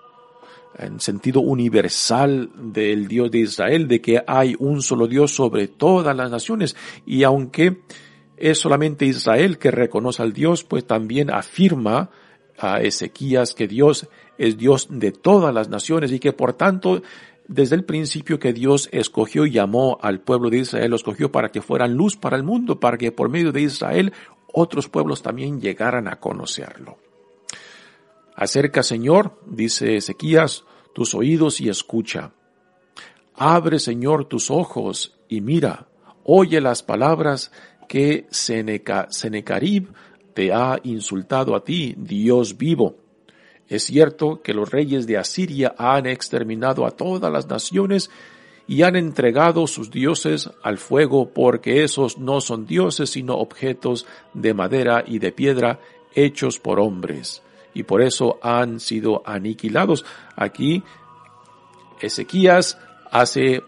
En 0.76 1.00
sentido 1.00 1.40
universal 1.40 2.50
del 2.56 3.06
Dios 3.06 3.30
de 3.30 3.38
Israel, 3.38 3.88
de 3.88 4.00
que 4.00 4.22
hay 4.26 4.56
un 4.58 4.82
solo 4.82 5.06
Dios 5.06 5.34
sobre 5.34 5.68
todas 5.68 6.16
las 6.16 6.30
naciones, 6.30 6.76
y 7.06 7.22
aunque 7.22 7.82
es 8.36 8.58
solamente 8.58 9.06
Israel 9.06 9.58
que 9.58 9.70
reconoce 9.70 10.22
al 10.22 10.32
Dios, 10.32 10.64
pues 10.64 10.84
también 10.84 11.30
afirma 11.30 12.10
a 12.58 12.80
Ezequías 12.80 13.54
que 13.54 13.68
Dios 13.68 14.08
es 14.38 14.56
Dios 14.58 14.88
de 14.90 15.12
todas 15.12 15.54
las 15.54 15.68
naciones 15.68 16.10
y 16.12 16.18
que 16.18 16.32
por 16.32 16.54
tanto 16.54 17.02
desde 17.48 17.76
el 17.76 17.84
principio 17.84 18.38
que 18.38 18.52
Dios 18.52 18.88
escogió 18.92 19.46
y 19.46 19.52
llamó 19.52 19.98
al 20.00 20.20
pueblo 20.20 20.50
de 20.50 20.58
Israel, 20.58 20.90
lo 20.90 20.96
escogió 20.96 21.32
para 21.32 21.50
que 21.50 21.62
fueran 21.62 21.94
luz 21.94 22.16
para 22.16 22.36
el 22.36 22.42
mundo, 22.42 22.80
para 22.80 22.96
que 22.96 23.12
por 23.12 23.28
medio 23.28 23.52
de 23.52 23.62
Israel 23.62 24.12
otros 24.52 24.88
pueblos 24.88 25.22
también 25.22 25.60
llegaran 25.60 26.08
a 26.08 26.20
conocerlo. 26.20 26.98
Acerca, 28.34 28.82
Señor, 28.82 29.38
dice 29.46 29.96
Ezequías, 29.96 30.64
tus 30.94 31.14
oídos 31.14 31.60
y 31.60 31.68
escucha. 31.68 32.32
Abre, 33.34 33.78
Señor, 33.78 34.26
tus 34.26 34.50
ojos 34.50 35.18
y 35.28 35.40
mira, 35.40 35.88
oye 36.24 36.60
las 36.60 36.82
palabras 36.82 37.50
que 37.88 38.26
Senecarib 38.30 39.92
te 40.34 40.52
ha 40.52 40.78
insultado 40.84 41.54
a 41.54 41.64
ti, 41.64 41.94
Dios 41.96 42.56
vivo. 42.56 43.01
Es 43.72 43.84
cierto 43.84 44.42
que 44.42 44.52
los 44.52 44.70
reyes 44.70 45.06
de 45.06 45.16
Asiria 45.16 45.74
han 45.78 46.04
exterminado 46.04 46.84
a 46.84 46.90
todas 46.90 47.32
las 47.32 47.48
naciones 47.48 48.10
y 48.68 48.82
han 48.82 48.96
entregado 48.96 49.66
sus 49.66 49.90
dioses 49.90 50.50
al 50.62 50.76
fuego 50.76 51.30
porque 51.30 51.82
esos 51.82 52.18
no 52.18 52.42
son 52.42 52.66
dioses 52.66 53.08
sino 53.08 53.36
objetos 53.36 54.06
de 54.34 54.52
madera 54.52 55.02
y 55.06 55.20
de 55.20 55.32
piedra 55.32 55.80
hechos 56.14 56.58
por 56.58 56.78
hombres. 56.78 57.42
y 57.72 57.84
por 57.84 58.02
eso 58.02 58.38
han 58.42 58.78
sido 58.78 59.22
aniquilados. 59.24 60.04
Aquí 60.36 60.82
Ezequías 61.98 62.76
hace 63.10 63.62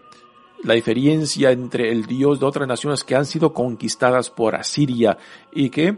la 0.63 0.75
diferencia 0.75 1.49
entre 1.49 1.91
el 1.91 2.05
Dios 2.05 2.39
de 2.39 2.45
otras 2.45 2.67
naciones 2.67 3.03
que 3.03 3.15
han 3.15 3.25
sido 3.25 3.55
conquistadas 3.55 4.29
por 4.29 4.55
Asiria 4.55 5.17
y 5.51 5.71
que 5.71 5.97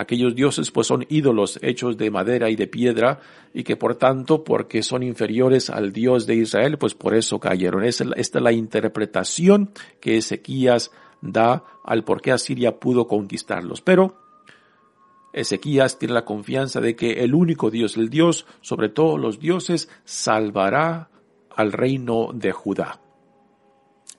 aquellos 0.00 0.34
dioses 0.34 0.70
pues 0.70 0.86
son 0.86 1.06
ídolos 1.08 1.58
hechos 1.62 1.96
de 1.96 2.10
madera 2.10 2.50
y 2.50 2.56
de 2.56 2.66
piedra 2.66 3.20
y 3.52 3.64
que 3.64 3.76
por 3.76 3.96
tanto 3.96 4.44
porque 4.44 4.82
son 4.82 5.02
inferiores 5.02 5.70
al 5.70 5.92
Dios 5.92 6.26
de 6.26 6.36
Israel 6.36 6.78
pues 6.78 6.94
por 6.94 7.14
eso 7.14 7.38
cayeron. 7.38 7.84
Esta 7.84 8.04
es 8.16 8.34
la 8.34 8.52
interpretación 8.52 9.70
que 10.00 10.16
Ezequías 10.16 10.90
da 11.20 11.64
al 11.84 12.04
por 12.04 12.22
qué 12.22 12.32
Asiria 12.32 12.78
pudo 12.78 13.06
conquistarlos. 13.06 13.82
Pero 13.82 14.16
Ezequías 15.32 15.98
tiene 15.98 16.14
la 16.14 16.24
confianza 16.24 16.80
de 16.80 16.96
que 16.96 17.22
el 17.24 17.34
único 17.34 17.70
Dios, 17.70 17.96
el 17.96 18.10
Dios 18.10 18.46
sobre 18.60 18.88
todos 18.88 19.20
los 19.20 19.38
dioses, 19.38 19.88
salvará 20.04 21.10
al 21.54 21.72
reino 21.72 22.30
de 22.32 22.52
Judá. 22.52 23.00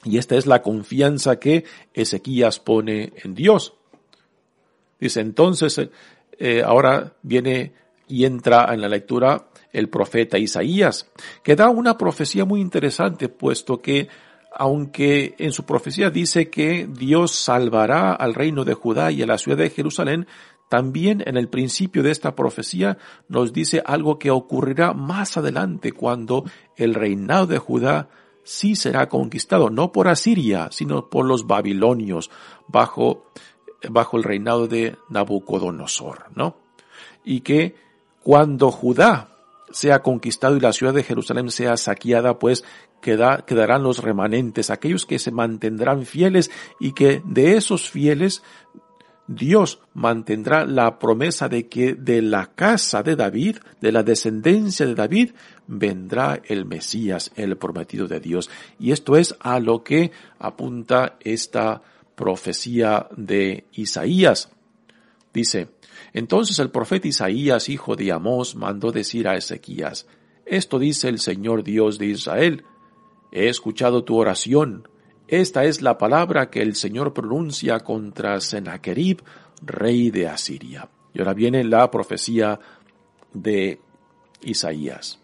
Y 0.04 0.18
esta 0.18 0.36
es 0.36 0.48
la 0.48 0.62
confianza 0.62 1.40
que 1.40 1.66
Ezequías 1.94 2.60
pone 2.60 3.14
en 3.24 3.36
Dios. 3.36 3.76
Dice 5.02 5.20
entonces, 5.20 5.82
eh, 6.40 6.64
ahora 6.66 7.14
viene 7.24 7.74
y 8.08 8.24
entra 8.26 8.74
en 8.74 8.82
la 8.82 8.88
lectura 8.88 9.48
el 9.74 9.90
profeta 9.90 10.38
Isaías, 10.38 11.10
que 11.44 11.56
da 11.56 11.70
una 11.70 11.98
profecía 11.98 12.46
muy 12.46 12.62
interesante, 12.62 13.28
puesto 13.28 13.82
que 13.82 14.08
aunque 14.54 15.34
en 15.38 15.54
su 15.54 15.66
profecía 15.66 16.10
dice 16.10 16.50
que 16.50 16.88
Dios 16.88 17.32
salvará 17.32 18.14
al 18.14 18.34
reino 18.34 18.66
de 18.66 18.74
Judá 18.74 19.12
y 19.12 19.22
a 19.22 19.26
la 19.26 19.38
ciudad 19.38 19.58
de 19.58 19.70
Jerusalén, 19.70 20.28
también 20.70 21.24
en 21.26 21.38
el 21.38 21.48
principio 21.48 22.04
de 22.04 22.12
esta 22.12 22.36
profecía 22.36 22.98
nos 23.28 23.54
dice 23.54 23.82
algo 23.86 24.20
que 24.20 24.30
ocurrirá 24.30 24.94
más 24.94 25.38
adelante 25.38 25.94
cuando 25.94 26.44
el 26.76 26.94
reinado 26.94 27.48
de 27.48 27.58
Judá 27.58 28.10
sí 28.44 28.76
será 28.76 29.08
conquistado, 29.10 29.70
no 29.70 29.92
por 29.92 30.08
Asiria, 30.08 30.70
sino 30.72 31.10
por 31.10 31.26
los 31.26 31.48
babilonios, 31.48 32.32
bajo, 32.68 33.26
bajo 33.90 34.18
el 34.18 34.24
reinado 34.24 34.68
de 34.68 34.98
Nabucodonosor, 35.10 36.26
¿no? 36.36 36.58
Y 37.24 37.42
que 37.42 37.76
cuando 38.24 38.72
Judá 38.72 39.30
sea 39.72 40.02
conquistado 40.02 40.58
y 40.58 40.60
la 40.60 40.74
ciudad 40.74 40.94
de 40.94 41.04
Jerusalén 41.04 41.50
sea 41.50 41.78
saqueada, 41.78 42.38
pues 42.40 42.64
quedarán 43.02 43.84
los 43.84 44.00
remanentes, 44.00 44.70
aquellos 44.70 45.06
que 45.06 45.18
se 45.18 45.32
mantendrán 45.32 46.06
fieles 46.06 46.52
y 46.80 46.92
que 46.92 47.22
de 47.26 47.58
esos 47.58 47.90
fieles 47.90 48.44
Dios 49.28 49.80
mantendrá 49.94 50.66
la 50.66 51.00
promesa 51.00 51.48
de 51.48 51.68
que 51.68 51.94
de 51.94 52.22
la 52.22 52.48
casa 52.48 53.02
de 53.02 53.16
David, 53.16 53.58
de 53.80 53.92
la 53.92 54.04
descendencia 54.04 54.86
de 54.86 54.96
David, 54.96 55.32
vendrá 55.68 56.42
el 56.44 56.66
Mesías, 56.66 57.32
el 57.36 57.58
prometido 57.58 58.08
de 58.08 58.20
Dios. 58.20 58.50
Y 58.78 58.92
esto 58.92 59.16
es 59.16 59.36
a 59.40 59.60
lo 59.60 59.84
que 59.84 60.12
apunta 60.38 61.18
esta 61.22 61.82
profecía 62.16 63.08
de 63.16 63.66
Isaías. 63.74 64.52
Dice, 65.34 65.70
entonces 66.14 66.60
el 66.60 66.72
profeta 66.72 67.08
Isaías, 67.08 67.70
hijo 67.70 67.96
de 67.96 68.12
Amós, 68.12 68.56
mandó 68.56 68.92
decir 68.92 69.28
a 69.28 69.36
Ezequías, 69.36 70.08
esto 70.46 70.80
dice 70.80 71.08
el 71.08 71.20
Señor 71.20 71.64
Dios 71.64 71.98
de 71.98 72.08
Israel, 72.08 72.66
he 73.32 73.48
escuchado 73.48 74.04
tu 74.04 74.18
oración, 74.18 74.88
esta 75.32 75.64
es 75.64 75.82
la 75.82 75.98
palabra 75.98 76.50
que 76.50 76.62
el 76.62 76.76
Señor 76.76 77.14
pronuncia 77.14 77.80
contra 77.80 78.42
Sennacherib, 78.42 79.24
rey 79.62 80.12
de 80.12 80.28
Asiria. 80.28 80.90
Y 81.14 81.20
ahora 81.20 81.34
viene 81.34 81.64
la 81.64 81.90
profecía 81.90 82.60
de 83.34 83.80
Isaías. 84.42 85.20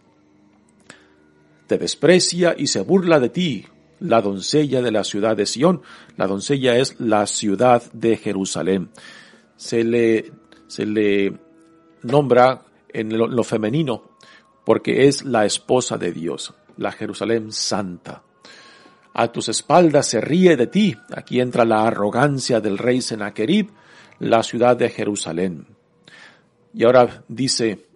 Te 1.67 1.77
desprecia 1.77 2.55
y 2.57 2.67
se 2.67 2.79
burla 2.79 3.19
de 3.19 3.29
ti, 3.29 3.65
la 3.99 4.21
doncella 4.21 4.81
de 4.81 4.91
la 4.91 5.03
ciudad 5.03 5.35
de 5.35 5.45
Sión. 5.45 5.81
La 6.15 6.27
doncella 6.27 6.77
es 6.77 6.99
la 6.99 7.25
ciudad 7.27 7.83
de 7.93 8.17
Jerusalén. 8.17 8.89
Se 9.55 9.83
le, 9.83 10.31
se 10.67 10.85
le 10.85 11.37
nombra 12.03 12.63
en 12.89 13.17
lo 13.17 13.43
femenino 13.43 14.11
porque 14.65 15.07
es 15.07 15.23
la 15.23 15.45
esposa 15.45 15.97
de 15.97 16.11
Dios, 16.11 16.53
la 16.77 16.91
Jerusalén 16.91 17.51
santa 17.51 18.23
a 19.17 19.31
tus 19.31 19.49
espaldas 19.49 20.05
se 20.05 20.21
ríe 20.21 20.55
de 20.55 20.67
ti. 20.67 20.95
Aquí 21.11 21.41
entra 21.41 21.65
la 21.65 21.87
arrogancia 21.87 22.61
del 22.61 22.77
rey 22.77 23.01
Sennacherib, 23.01 23.71
la 24.19 24.43
ciudad 24.43 24.77
de 24.77 24.91
Jerusalén. 24.91 25.65
Y 26.71 26.85
ahora 26.85 27.23
dice, 27.27 27.87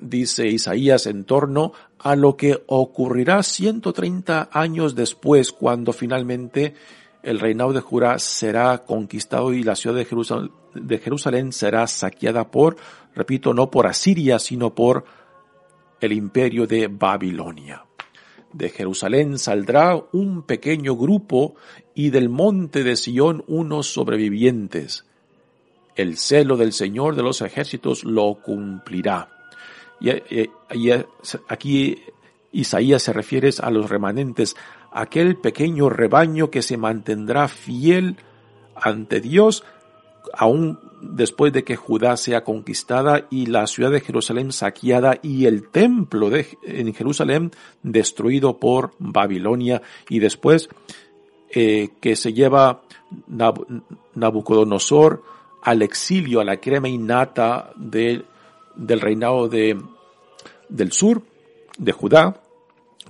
dice 0.00 0.46
Isaías 0.46 1.06
en 1.06 1.24
torno 1.24 1.72
a 2.04 2.16
lo 2.16 2.36
que 2.36 2.62
ocurrirá 2.66 3.42
130 3.42 4.50
años 4.52 4.94
después, 4.94 5.52
cuando 5.52 5.94
finalmente 5.94 6.74
el 7.22 7.40
reinado 7.40 7.72
de 7.72 7.80
Judá 7.80 8.18
será 8.18 8.84
conquistado 8.84 9.54
y 9.54 9.62
la 9.62 9.74
ciudad 9.74 9.96
de 9.96 10.04
Jerusalén, 10.04 10.50
de 10.74 10.98
Jerusalén 10.98 11.50
será 11.50 11.86
saqueada 11.86 12.50
por, 12.50 12.76
repito, 13.14 13.54
no 13.54 13.70
por 13.70 13.86
Asiria, 13.86 14.38
sino 14.38 14.74
por 14.74 15.06
el 15.98 16.12
imperio 16.12 16.66
de 16.66 16.88
Babilonia. 16.88 17.86
De 18.52 18.68
Jerusalén 18.68 19.38
saldrá 19.38 19.96
un 20.12 20.42
pequeño 20.42 20.96
grupo 20.96 21.54
y 21.94 22.10
del 22.10 22.28
monte 22.28 22.84
de 22.84 22.96
Sión 22.96 23.44
unos 23.46 23.86
sobrevivientes. 23.86 25.06
El 25.96 26.18
celo 26.18 26.58
del 26.58 26.74
Señor 26.74 27.16
de 27.16 27.22
los 27.22 27.40
ejércitos 27.40 28.04
lo 28.04 28.34
cumplirá. 28.42 29.33
Y, 30.00 30.10
aquí 31.48 32.02
Isaías 32.52 33.02
se 33.02 33.12
refiere 33.12 33.50
a 33.60 33.70
los 33.70 33.88
remanentes, 33.88 34.56
aquel 34.92 35.36
pequeño 35.36 35.88
rebaño 35.90 36.50
que 36.50 36.62
se 36.62 36.76
mantendrá 36.76 37.48
fiel 37.48 38.16
ante 38.76 39.20
Dios 39.20 39.64
aún 40.32 40.78
después 41.00 41.52
de 41.52 41.64
que 41.64 41.76
Judá 41.76 42.16
sea 42.16 42.44
conquistada 42.44 43.26
y 43.30 43.46
la 43.46 43.66
ciudad 43.66 43.90
de 43.90 44.00
Jerusalén 44.00 44.52
saqueada 44.52 45.18
y 45.22 45.46
el 45.46 45.68
templo 45.68 46.30
de, 46.30 46.46
en 46.62 46.94
Jerusalén 46.94 47.50
destruido 47.82 48.58
por 48.58 48.92
Babilonia. 48.98 49.82
Y 50.08 50.18
después 50.18 50.68
eh, 51.50 51.90
que 52.00 52.16
se 52.16 52.32
lleva 52.32 52.82
Nabucodonosor 54.14 55.22
al 55.62 55.82
exilio, 55.82 56.40
a 56.40 56.44
la 56.44 56.58
crema 56.58 56.88
innata 56.88 57.72
de, 57.76 58.24
del 58.76 59.00
reinado 59.00 59.48
de, 59.48 59.80
del 60.68 60.92
sur, 60.92 61.22
de 61.78 61.92
Judá, 61.92 62.42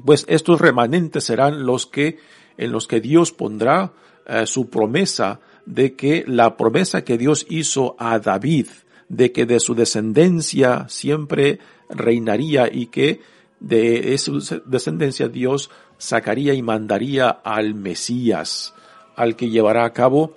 pues 0.05 0.25
estos 0.29 0.61
remanentes 0.61 1.25
serán 1.25 1.67
los 1.67 1.87
que, 1.87 2.19
en 2.57 2.73
los 2.73 2.87
que 2.87 3.01
Dios 3.01 3.33
pondrá 3.33 3.93
eh, 4.27 4.47
su 4.47 4.69
promesa 4.69 5.41
de 5.67 5.95
que 5.95 6.25
la 6.27 6.57
promesa 6.57 7.05
que 7.05 7.19
Dios 7.19 7.47
hizo 7.49 7.97
a 7.99 8.19
David, 8.19 8.69
de 9.09 9.33
que 9.33 9.47
de 9.47 9.61
su 9.61 9.75
descendencia 9.75 10.87
siempre 10.89 11.59
reinaría 11.89 12.69
y 12.73 12.87
que 12.87 13.21
de 13.61 14.19
su 14.19 14.41
descendencia 14.67 15.29
Dios 15.29 15.71
sacaría 15.97 16.53
y 16.55 16.63
mandaría 16.63 17.31
al 17.31 17.75
Mesías, 17.75 18.75
al 19.17 19.37
que 19.37 19.49
llevará 19.49 19.85
a 19.85 19.93
cabo 19.93 20.37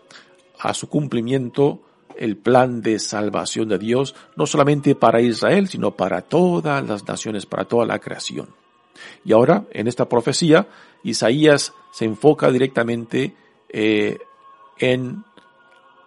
a 0.60 0.74
su 0.74 0.88
cumplimiento 0.88 1.82
el 2.20 2.38
plan 2.38 2.82
de 2.82 3.00
salvación 3.00 3.70
de 3.70 3.78
Dios, 3.78 4.16
no 4.36 4.46
solamente 4.46 4.96
para 4.96 5.22
Israel, 5.22 5.68
sino 5.68 5.92
para 5.92 6.22
todas 6.22 6.88
las 6.88 7.08
naciones, 7.08 7.46
para 7.46 7.66
toda 7.66 7.86
la 7.86 8.00
creación. 8.00 8.50
Y 9.24 9.34
ahora, 9.34 9.66
en 9.72 9.88
esta 9.88 10.10
profecía, 10.10 10.68
Isaías 11.04 11.74
se 11.92 12.06
enfoca 12.06 12.52
directamente 12.52 13.36
eh, 13.70 14.18
en 14.78 15.24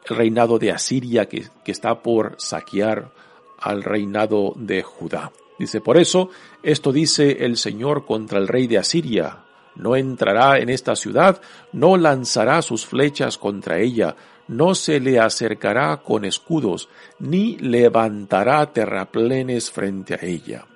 el 0.08 0.16
reinado 0.16 0.58
de 0.58 0.72
Asiria 0.72 1.28
que, 1.28 1.48
que 1.64 1.72
está 1.72 2.02
por 2.02 2.34
saquear 2.38 3.12
al 3.58 3.82
reinado 3.82 4.54
de 4.56 4.82
Judá. 4.82 5.32
Dice, 5.58 5.80
por 5.80 5.98
eso, 5.98 6.30
esto 6.62 6.90
dice 6.90 7.44
el 7.44 7.58
Señor 7.58 8.06
contra 8.06 8.38
el 8.38 8.48
rey 8.48 8.66
de 8.66 8.78
Asiria. 8.78 9.44
No 9.76 9.94
entrará 9.94 10.58
en 10.58 10.70
esta 10.70 10.96
ciudad, 10.96 11.40
no 11.72 11.96
lanzará 11.96 12.62
sus 12.62 12.86
flechas 12.86 13.36
contra 13.38 13.78
ella, 13.78 14.16
no 14.50 14.74
se 14.74 14.98
le 14.98 15.20
acercará 15.20 15.98
con 15.98 16.24
escudos, 16.24 16.88
ni 17.20 17.56
levantará 17.58 18.72
terraplenes 18.72 19.70
frente 19.70 20.14
a 20.14 20.18
ella. 20.22 20.66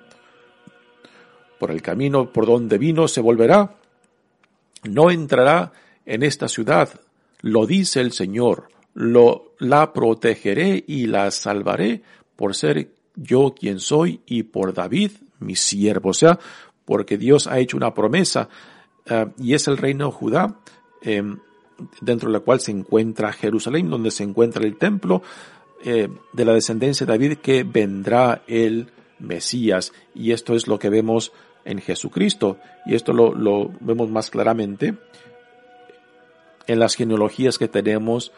Por 1.59 1.71
el 1.71 1.81
camino 1.81 2.31
por 2.31 2.45
donde 2.45 2.77
vino 2.77 3.09
se 3.09 3.19
volverá, 3.19 3.75
no 4.83 5.11
entrará 5.11 5.73
en 6.05 6.23
esta 6.23 6.47
ciudad, 6.47 6.89
lo 7.41 7.65
dice 7.65 7.99
el 7.99 8.13
Señor, 8.13 8.69
lo, 8.93 9.55
la 9.59 9.91
protegeré 9.91 10.81
y 10.87 11.07
la 11.07 11.29
salvaré 11.31 12.01
por 12.37 12.55
ser 12.55 12.91
yo 13.15 13.55
quien 13.59 13.81
soy 13.81 14.21
y 14.25 14.43
por 14.43 14.73
David, 14.73 15.11
mi 15.39 15.57
siervo. 15.57 16.11
O 16.11 16.13
sea, 16.13 16.39
porque 16.85 17.17
Dios 17.17 17.47
ha 17.47 17.59
hecho 17.59 17.75
una 17.75 17.93
promesa 17.93 18.47
eh, 19.05 19.25
y 19.37 19.53
es 19.53 19.67
el 19.67 19.75
reino 19.75 20.05
de 20.05 20.11
Judá, 20.13 20.59
em, 21.01 21.39
dentro 22.01 22.29
de 22.29 22.33
la 22.33 22.39
cual 22.39 22.59
se 22.59 22.71
encuentra 22.71 23.33
Jerusalén, 23.33 23.89
donde 23.89 24.11
se 24.11 24.23
encuentra 24.23 24.63
el 24.63 24.77
templo 24.77 25.21
eh, 25.83 26.09
de 26.33 26.45
la 26.45 26.53
descendencia 26.53 27.05
de 27.05 27.13
David, 27.13 27.37
que 27.37 27.63
vendrá 27.63 28.43
el 28.47 28.87
Mesías. 29.19 29.93
Y 30.13 30.31
esto 30.31 30.55
es 30.55 30.67
lo 30.67 30.79
que 30.79 30.89
vemos 30.89 31.31
en 31.63 31.79
Jesucristo. 31.79 32.57
Y 32.85 32.95
esto 32.95 33.13
lo, 33.13 33.33
lo 33.33 33.71
vemos 33.79 34.09
más 34.09 34.29
claramente 34.29 34.95
en 36.67 36.79
las 36.79 36.95
genealogías 36.95 37.57
que 37.57 37.67
tenemos 37.67 38.31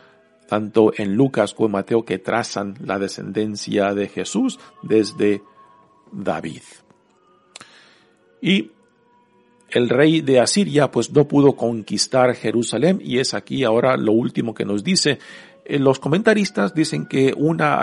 tanto 0.47 0.93
en 0.95 1.15
Lucas 1.15 1.53
como 1.53 1.67
en 1.67 1.71
Mateo 1.73 2.05
que 2.05 2.19
trazan 2.19 2.75
la 2.83 2.99
descendencia 2.99 3.93
de 3.93 4.07
Jesús 4.07 4.59
desde 4.81 5.43
David. 6.11 6.61
Y 8.41 8.71
el 9.69 9.89
rey 9.89 10.21
de 10.21 10.39
Asiria 10.39 10.89
pues 10.89 11.11
no 11.11 11.27
pudo 11.27 11.55
conquistar 11.55 12.33
Jerusalén 12.35 13.01
y 13.03 13.19
es 13.19 13.33
aquí 13.33 13.63
ahora 13.63 13.97
lo 13.97 14.13
último 14.13 14.53
que 14.53 14.65
nos 14.65 14.83
dice. 14.83 15.19
Eh, 15.65 15.79
los 15.79 15.99
comentaristas 15.99 16.73
dicen 16.73 17.05
que 17.05 17.33
una, 17.35 17.79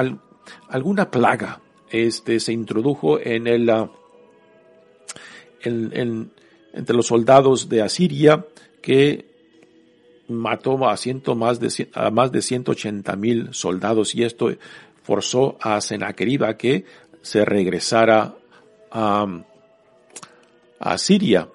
alguna 0.68 1.10
plaga 1.10 1.60
este, 1.90 2.40
se 2.40 2.52
introdujo 2.52 3.20
en 3.20 3.46
el, 3.46 3.68
ah, 3.70 3.90
entre 5.62 6.96
los 6.96 7.06
soldados 7.06 7.68
de 7.68 7.82
Asiria 7.82 8.46
que 8.80 9.26
mató 10.28 10.88
a, 10.88 10.96
ciento 10.96 11.34
más 11.34 11.60
de, 11.60 11.88
a 11.92 12.10
más 12.10 12.32
de 12.32 12.40
180 12.40 13.16
mil 13.16 13.48
soldados 13.52 14.14
y 14.14 14.24
esto 14.24 14.50
forzó 15.02 15.58
a 15.60 15.80
Sennacherib 15.80 16.56
que 16.56 16.84
se 17.20 17.44
regresara 17.44 18.34
a, 18.90 19.26
a 20.78 20.98
Siria. 20.98 21.48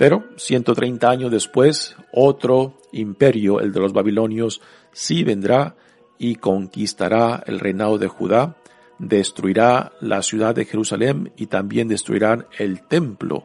Pero 0.00 0.24
130 0.38 1.10
años 1.10 1.30
después, 1.30 1.94
otro 2.10 2.78
imperio, 2.90 3.60
el 3.60 3.70
de 3.70 3.80
los 3.80 3.92
babilonios, 3.92 4.62
sí 4.92 5.24
vendrá 5.24 5.76
y 6.16 6.36
conquistará 6.36 7.44
el 7.46 7.60
reinado 7.60 7.98
de 7.98 8.08
Judá, 8.08 8.56
destruirá 8.98 9.92
la 10.00 10.22
ciudad 10.22 10.54
de 10.54 10.64
Jerusalén 10.64 11.34
y 11.36 11.48
también 11.48 11.86
destruirán 11.86 12.46
el 12.58 12.80
templo, 12.88 13.44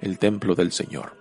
el 0.00 0.18
templo 0.18 0.56
del 0.56 0.72
Señor. 0.72 1.12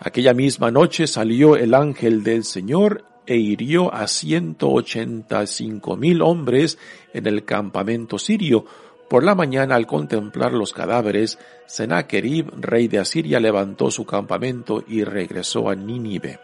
Aquella 0.00 0.34
misma 0.34 0.70
noche 0.70 1.06
salió 1.06 1.56
el 1.56 1.72
ángel 1.72 2.24
del 2.24 2.44
Señor 2.44 3.06
e 3.26 3.38
hirió 3.38 3.90
a 3.94 4.06
ciento 4.06 4.68
ochenta 4.70 5.42
y 5.42 5.46
cinco 5.46 5.96
mil 5.96 6.20
hombres 6.20 6.76
en 7.14 7.26
el 7.26 7.46
campamento 7.46 8.18
sirio. 8.18 8.66
Por 9.08 9.22
la 9.22 9.34
mañana, 9.34 9.74
al 9.74 9.86
contemplar 9.86 10.52
los 10.52 10.72
cadáveres, 10.72 11.38
Sennacherib, 11.66 12.50
rey 12.58 12.88
de 12.88 12.98
Asiria, 12.98 13.38
levantó 13.38 13.90
su 13.90 14.04
campamento 14.06 14.82
y 14.86 15.04
regresó 15.04 15.68
a 15.68 15.74
Nínive, 15.74 16.40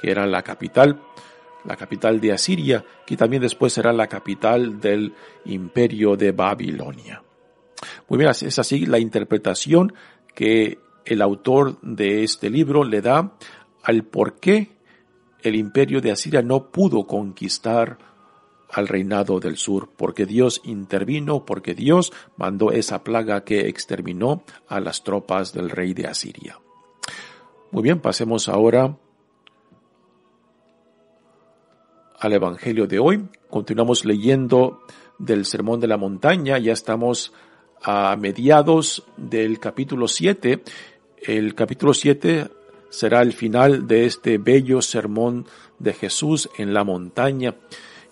que 0.00 0.10
era 0.10 0.26
la 0.26 0.42
capital, 0.42 1.00
la 1.64 1.76
capital 1.76 2.20
de 2.20 2.32
Asiria, 2.32 2.84
que 3.06 3.16
también 3.16 3.42
después 3.42 3.72
será 3.72 3.92
la 3.92 4.08
capital 4.08 4.80
del 4.80 5.14
imperio 5.44 6.16
de 6.16 6.32
Babilonia. 6.32 7.22
Muy 8.08 8.18
bien, 8.18 8.30
es 8.30 8.58
así 8.58 8.84
la 8.86 8.98
interpretación 8.98 9.94
que 10.34 10.78
el 11.04 11.22
autor 11.22 11.80
de 11.82 12.24
este 12.24 12.50
libro 12.50 12.84
le 12.84 13.00
da 13.00 13.32
al 13.82 14.04
por 14.04 14.38
qué 14.38 14.72
el 15.42 15.56
imperio 15.56 16.00
de 16.00 16.12
Asiria 16.12 16.42
no 16.42 16.70
pudo 16.70 17.06
conquistar 17.06 17.98
al 18.72 18.88
reinado 18.88 19.38
del 19.38 19.56
sur, 19.56 19.90
porque 19.96 20.26
Dios 20.26 20.60
intervino, 20.64 21.44
porque 21.44 21.74
Dios 21.74 22.12
mandó 22.36 22.72
esa 22.72 23.04
plaga 23.04 23.44
que 23.44 23.68
exterminó 23.68 24.42
a 24.66 24.80
las 24.80 25.04
tropas 25.04 25.52
del 25.52 25.70
rey 25.70 25.94
de 25.94 26.06
Asiria. 26.06 26.58
Muy 27.70 27.82
bien, 27.82 28.00
pasemos 28.00 28.48
ahora 28.48 28.96
al 32.18 32.32
Evangelio 32.32 32.86
de 32.86 32.98
hoy. 32.98 33.28
Continuamos 33.50 34.04
leyendo 34.04 34.80
del 35.18 35.44
Sermón 35.44 35.80
de 35.80 35.88
la 35.88 35.96
Montaña, 35.96 36.58
ya 36.58 36.72
estamos 36.72 37.32
a 37.84 38.16
mediados 38.16 39.04
del 39.16 39.58
capítulo 39.58 40.08
7 40.08 40.62
el 41.22 41.54
capítulo 41.54 41.94
7 41.94 42.48
será 42.90 43.22
el 43.22 43.32
final 43.32 43.86
de 43.86 44.06
este 44.06 44.38
bello 44.38 44.82
sermón 44.82 45.46
de 45.78 45.92
Jesús 45.92 46.50
en 46.58 46.74
la 46.74 46.82
montaña. 46.82 47.54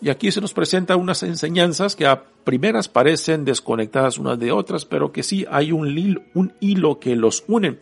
Y 0.03 0.09
aquí 0.09 0.33
se 0.33 0.41
nos 0.41 0.55
presentan 0.55 0.99
unas 0.99 1.23
enseñanzas 1.23 1.95
que 1.95 2.07
a 2.07 2.23
primeras 2.45 2.89
parecen 2.89 3.45
desconectadas 3.45 4.19
unas 4.19 4.39
de 4.39 4.51
otras, 4.51 4.87
pero 4.87 5.13
que 5.13 5.23
sí 5.23 5.45
hay 5.51 5.73
un, 5.73 6.25
un 6.35 6.53
hilo 6.61 6.99
que 6.99 7.17
los 7.17 7.45
une. 7.49 7.79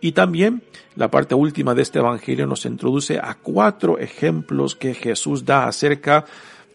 Y 0.00 0.12
también 0.12 0.62
la 0.96 1.10
parte 1.10 1.34
última 1.34 1.74
de 1.74 1.82
este 1.82 2.00
Evangelio 2.00 2.46
nos 2.46 2.64
introduce 2.64 3.18
a 3.18 3.34
cuatro 3.34 3.98
ejemplos 3.98 4.74
que 4.74 4.94
Jesús 4.94 5.44
da 5.44 5.66
acerca 5.66 6.24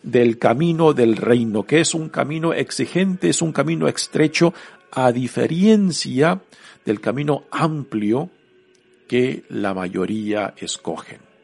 del 0.01 0.37
camino 0.37 0.93
del 0.93 1.17
reino, 1.17 1.63
que 1.63 1.81
es 1.81 1.93
un 1.93 2.09
camino 2.09 2.53
exigente, 2.53 3.29
es 3.29 3.41
un 3.41 3.51
camino 3.51 3.87
estrecho, 3.87 4.53
a 4.91 5.11
diferencia 5.11 6.41
del 6.85 7.01
camino 7.01 7.45
amplio 7.51 8.29
que 9.07 9.43
la 9.49 9.73
mayoría 9.73 10.53
escogen. 10.57 11.34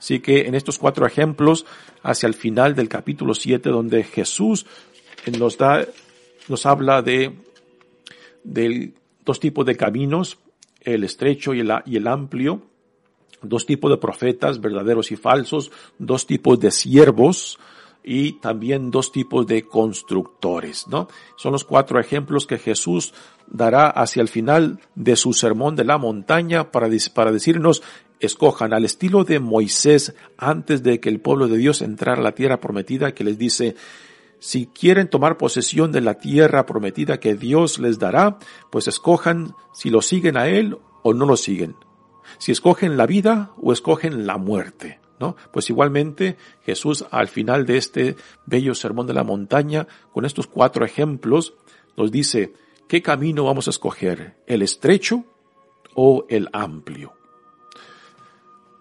Así 0.00 0.20
que 0.20 0.46
en 0.46 0.54
estos 0.54 0.78
cuatro 0.78 1.06
ejemplos, 1.06 1.66
hacia 2.02 2.26
el 2.26 2.32
final 2.32 2.74
del 2.74 2.88
capítulo 2.88 3.34
7, 3.34 3.68
donde 3.68 4.02
Jesús 4.02 4.64
nos 5.38 5.58
da, 5.58 5.86
nos 6.48 6.64
habla 6.64 7.02
de, 7.02 7.36
de 8.42 8.94
dos 9.26 9.38
tipos 9.38 9.66
de 9.66 9.76
caminos, 9.76 10.38
el 10.80 11.04
estrecho 11.04 11.52
y 11.52 11.60
el, 11.60 11.70
y 11.84 11.98
el 11.98 12.06
amplio, 12.06 12.62
dos 13.42 13.66
tipos 13.66 13.90
de 13.90 13.98
profetas, 13.98 14.62
verdaderos 14.62 15.12
y 15.12 15.16
falsos, 15.16 15.70
dos 15.98 16.26
tipos 16.26 16.58
de 16.58 16.70
siervos, 16.70 17.58
y 18.02 18.40
también 18.40 18.90
dos 18.90 19.12
tipos 19.12 19.46
de 19.46 19.66
constructores, 19.66 20.88
¿no? 20.88 21.08
Son 21.36 21.52
los 21.52 21.64
cuatro 21.64 22.00
ejemplos 22.00 22.46
que 22.46 22.58
Jesús 22.58 23.12
dará 23.46 23.88
hacia 23.88 24.22
el 24.22 24.28
final 24.28 24.80
de 24.94 25.16
su 25.16 25.34
sermón 25.34 25.76
de 25.76 25.84
la 25.84 25.98
montaña 25.98 26.70
para, 26.70 26.88
para 27.12 27.30
decirnos, 27.30 27.82
escojan 28.20 28.72
al 28.72 28.84
estilo 28.84 29.24
de 29.24 29.40
Moisés 29.40 30.14
antes 30.36 30.82
de 30.82 31.00
que 31.00 31.08
el 31.08 31.20
pueblo 31.20 31.48
de 31.48 31.56
Dios 31.56 31.82
entrara 31.82 32.20
a 32.20 32.24
la 32.24 32.34
tierra 32.34 32.60
prometida, 32.60 33.14
que 33.14 33.24
les 33.24 33.38
dice, 33.38 33.74
si 34.38 34.66
quieren 34.66 35.08
tomar 35.08 35.36
posesión 35.36 35.92
de 35.92 36.00
la 36.00 36.14
tierra 36.14 36.66
prometida 36.66 37.20
que 37.20 37.34
Dios 37.34 37.78
les 37.78 37.98
dará, 37.98 38.38
pues 38.70 38.88
escojan 38.88 39.54
si 39.72 39.90
lo 39.90 40.02
siguen 40.02 40.36
a 40.36 40.48
Él 40.48 40.78
o 41.02 41.14
no 41.14 41.26
lo 41.26 41.36
siguen. 41.36 41.76
Si 42.38 42.52
escogen 42.52 42.96
la 42.96 43.06
vida 43.06 43.52
o 43.60 43.72
escogen 43.72 44.26
la 44.26 44.38
muerte. 44.38 45.00
¿no? 45.18 45.36
Pues 45.52 45.68
igualmente 45.68 46.36
Jesús 46.64 47.04
al 47.10 47.28
final 47.28 47.66
de 47.66 47.76
este 47.76 48.16
bello 48.46 48.74
sermón 48.74 49.06
de 49.06 49.14
la 49.14 49.24
montaña, 49.24 49.86
con 50.12 50.24
estos 50.24 50.46
cuatro 50.46 50.84
ejemplos, 50.84 51.54
nos 51.96 52.10
dice, 52.10 52.54
¿qué 52.88 53.02
camino 53.02 53.44
vamos 53.44 53.66
a 53.66 53.70
escoger? 53.70 54.36
¿El 54.46 54.62
estrecho 54.62 55.24
o 55.94 56.24
el 56.30 56.48
amplio? 56.52 57.19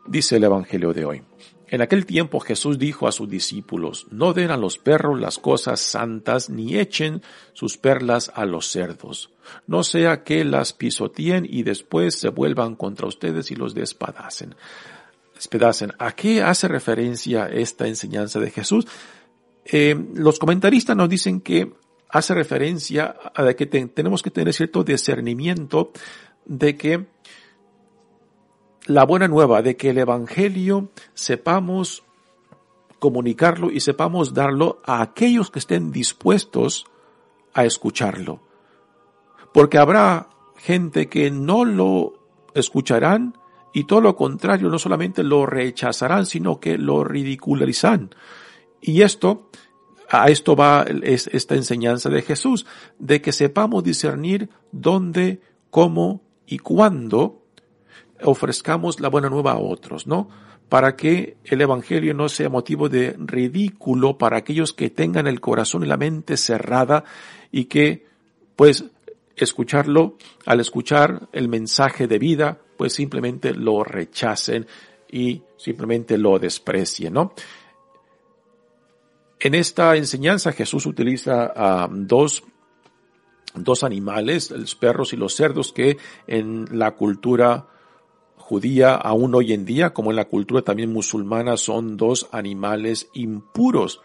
Dice 0.09 0.37
el 0.37 0.43
Evangelio 0.43 0.91
de 0.91 1.05
hoy. 1.05 1.21
En 1.67 1.83
aquel 1.83 2.07
tiempo 2.07 2.39
Jesús 2.39 2.79
dijo 2.79 3.07
a 3.07 3.11
sus 3.11 3.29
discípulos, 3.29 4.07
no 4.09 4.33
den 4.33 4.49
a 4.49 4.57
los 4.57 4.79
perros 4.79 5.21
las 5.21 5.37
cosas 5.37 5.81
santas, 5.81 6.49
ni 6.49 6.79
echen 6.79 7.21
sus 7.53 7.77
perlas 7.77 8.31
a 8.33 8.45
los 8.45 8.71
cerdos, 8.71 9.29
no 9.67 9.83
sea 9.83 10.23
que 10.23 10.43
las 10.45 10.73
pisoteen 10.73 11.45
y 11.47 11.61
después 11.61 12.15
se 12.15 12.29
vuelvan 12.29 12.75
contra 12.75 13.05
ustedes 13.05 13.51
y 13.51 13.55
los 13.55 13.75
despedacen. 13.75 14.55
¿A 15.99 16.11
qué 16.13 16.41
hace 16.41 16.67
referencia 16.67 17.45
esta 17.45 17.85
enseñanza 17.85 18.39
de 18.39 18.49
Jesús? 18.49 18.87
Eh, 19.63 19.95
los 20.15 20.39
comentaristas 20.39 20.97
nos 20.97 21.07
dicen 21.07 21.39
que 21.39 21.71
hace 22.09 22.33
referencia 22.33 23.15
a 23.35 23.53
que 23.53 23.67
tenemos 23.67 24.23
que 24.23 24.31
tener 24.31 24.55
cierto 24.55 24.83
discernimiento 24.83 25.91
de 26.45 26.75
que 26.75 27.05
la 28.89 29.06
buena 29.06 29.28
nueva, 29.28 29.62
de 29.62 29.78
que 29.78 29.91
el 29.91 29.99
Evangelio 29.99 30.89
sepamos 31.13 32.04
comunicarlo 32.97 33.69
y 33.69 33.82
sepamos 33.82 34.34
darlo 34.34 34.82
a 34.84 35.04
aquellos 35.04 35.52
que 35.52 35.60
estén 35.60 35.91
dispuestos 35.91 36.88
a 37.54 37.65
escucharlo. 37.65 38.41
Porque 39.54 39.78
habrá 39.78 40.30
gente 40.58 41.08
que 41.08 41.30
no 41.30 41.65
lo 41.65 42.13
escucharán 42.56 43.38
y 43.75 43.84
todo 43.84 44.02
lo 44.02 44.15
contrario, 44.15 44.69
no 44.69 44.80
solamente 44.80 45.21
lo 45.21 45.45
rechazarán, 45.45 46.25
sino 46.25 46.60
que 46.60 46.80
lo 46.80 47.04
ridiculizarán. 47.04 48.10
Y 48.82 49.04
esto, 49.04 49.52
a 50.10 50.32
esto 50.32 50.56
va 50.56 50.84
esta 51.04 51.54
enseñanza 51.54 52.10
de 52.10 52.23
Jesús, 52.23 52.65
de 52.97 53.21
que 53.21 53.34
sepamos 53.34 53.84
discernir 53.84 54.49
dónde, 54.71 55.41
cómo 55.69 56.23
y 56.47 56.58
cuándo 56.58 57.38
ofrezcamos 58.23 58.99
la 58.99 59.10
buena 59.10 59.29
nueva 59.29 59.53
a 59.53 59.60
otros, 59.60 60.08
¿no? 60.08 60.29
Para 60.67 60.95
que 60.95 61.38
el 61.45 61.62
Evangelio 61.62 62.13
no 62.13 62.29
sea 62.29 62.49
motivo 62.49 62.89
de 62.89 63.15
ridículo 63.17 64.17
para 64.17 64.38
aquellos 64.38 64.73
que 64.73 64.89
tengan 64.89 65.27
el 65.27 65.39
corazón 65.39 65.84
y 65.84 65.88
la 65.88 65.97
mente 65.97 66.38
cerrada 66.38 67.03
y 67.51 67.65
que, 67.65 68.05
pues, 68.55 68.86
escucharlo, 69.36 70.17
al 70.45 70.60
escuchar 70.60 71.29
el 71.32 71.47
mensaje 71.47 72.08
de 72.08 72.19
vida, 72.19 72.60
pues 72.77 72.93
simplemente 72.93 73.53
lo 73.53 73.84
rechacen 73.84 74.67
y 75.12 75.41
simplemente 75.58 76.17
lo 76.17 76.39
desprecien, 76.39 77.13
¿no? 77.13 77.34
En 79.39 79.55
esta 79.55 79.95
enseñanza 79.95 80.51
Jesús 80.51 80.86
utiliza 80.86 81.88
dos 81.89 82.43
dos 83.55 83.84
animales, 83.84 84.51
los 84.51 84.75
perros 84.75 85.13
y 85.13 85.17
los 85.17 85.36
cerdos, 85.36 85.73
que 85.73 85.97
en 86.27 86.67
la 86.77 86.91
cultura 86.91 87.67
judía 88.49 88.95
aún 88.95 89.35
hoy 89.35 89.53
en 89.53 89.63
día, 89.63 89.93
como 89.93 90.09
en 90.09 90.15
la 90.15 90.25
cultura 90.25 90.63
también 90.63 90.91
musulmana, 90.91 91.55
son 91.55 91.97
dos 91.97 92.27
animales 92.31 93.07
impuros 93.13 94.01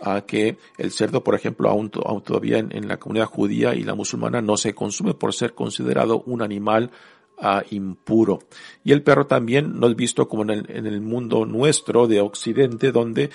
a 0.00 0.20
que 0.20 0.56
el 0.76 0.92
cerdo, 0.92 1.24
por 1.24 1.34
ejemplo, 1.34 1.68
aún, 1.68 1.90
todavía 1.90 2.58
en, 2.58 2.86
la 2.86 3.00
comunidad 3.00 3.26
judía 3.26 3.74
y 3.74 3.82
la 3.82 3.96
musulmana 3.96 4.40
no 4.40 4.56
se 4.56 4.72
consume 4.72 5.14
por 5.14 5.34
ser 5.34 5.52
considerado 5.52 6.22
un 6.26 6.42
animal 6.42 6.92
uh, 7.38 7.62
impuro. 7.70 8.38
Y 8.84 8.92
el 8.92 9.02
perro 9.02 9.26
también 9.26 9.80
no 9.80 9.88
es 9.88 9.96
visto 9.96 10.28
como 10.28 10.44
en 10.44 10.50
el, 10.50 10.70
en 10.70 10.86
el 10.86 11.00
mundo 11.00 11.44
nuestro 11.44 12.06
de 12.06 12.20
Occidente, 12.20 12.92
donde 12.92 13.30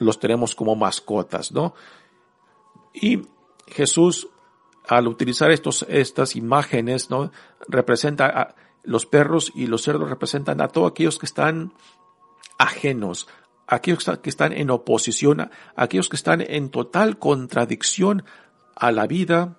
los 0.00 0.18
tenemos 0.18 0.56
como 0.56 0.74
mascotas, 0.74 1.52
¿no? 1.52 1.74
Y 2.92 3.22
Jesús, 3.68 4.28
al 4.88 5.06
utilizar 5.06 5.52
estos, 5.52 5.86
estas 5.88 6.34
imágenes, 6.34 7.10
¿no? 7.10 7.30
Representa 7.68 8.56
los 8.88 9.04
perros 9.04 9.52
y 9.54 9.66
los 9.66 9.82
cerdos 9.82 10.08
representan 10.08 10.62
a 10.62 10.68
todos 10.68 10.90
aquellos 10.90 11.18
que 11.18 11.26
están 11.26 11.74
ajenos, 12.58 13.28
aquellos 13.66 14.02
que 14.22 14.30
están 14.30 14.54
en 14.54 14.70
oposición, 14.70 15.50
aquellos 15.76 16.08
que 16.08 16.16
están 16.16 16.40
en 16.40 16.70
total 16.70 17.18
contradicción 17.18 18.24
a 18.74 18.90
la 18.90 19.06
vida 19.06 19.58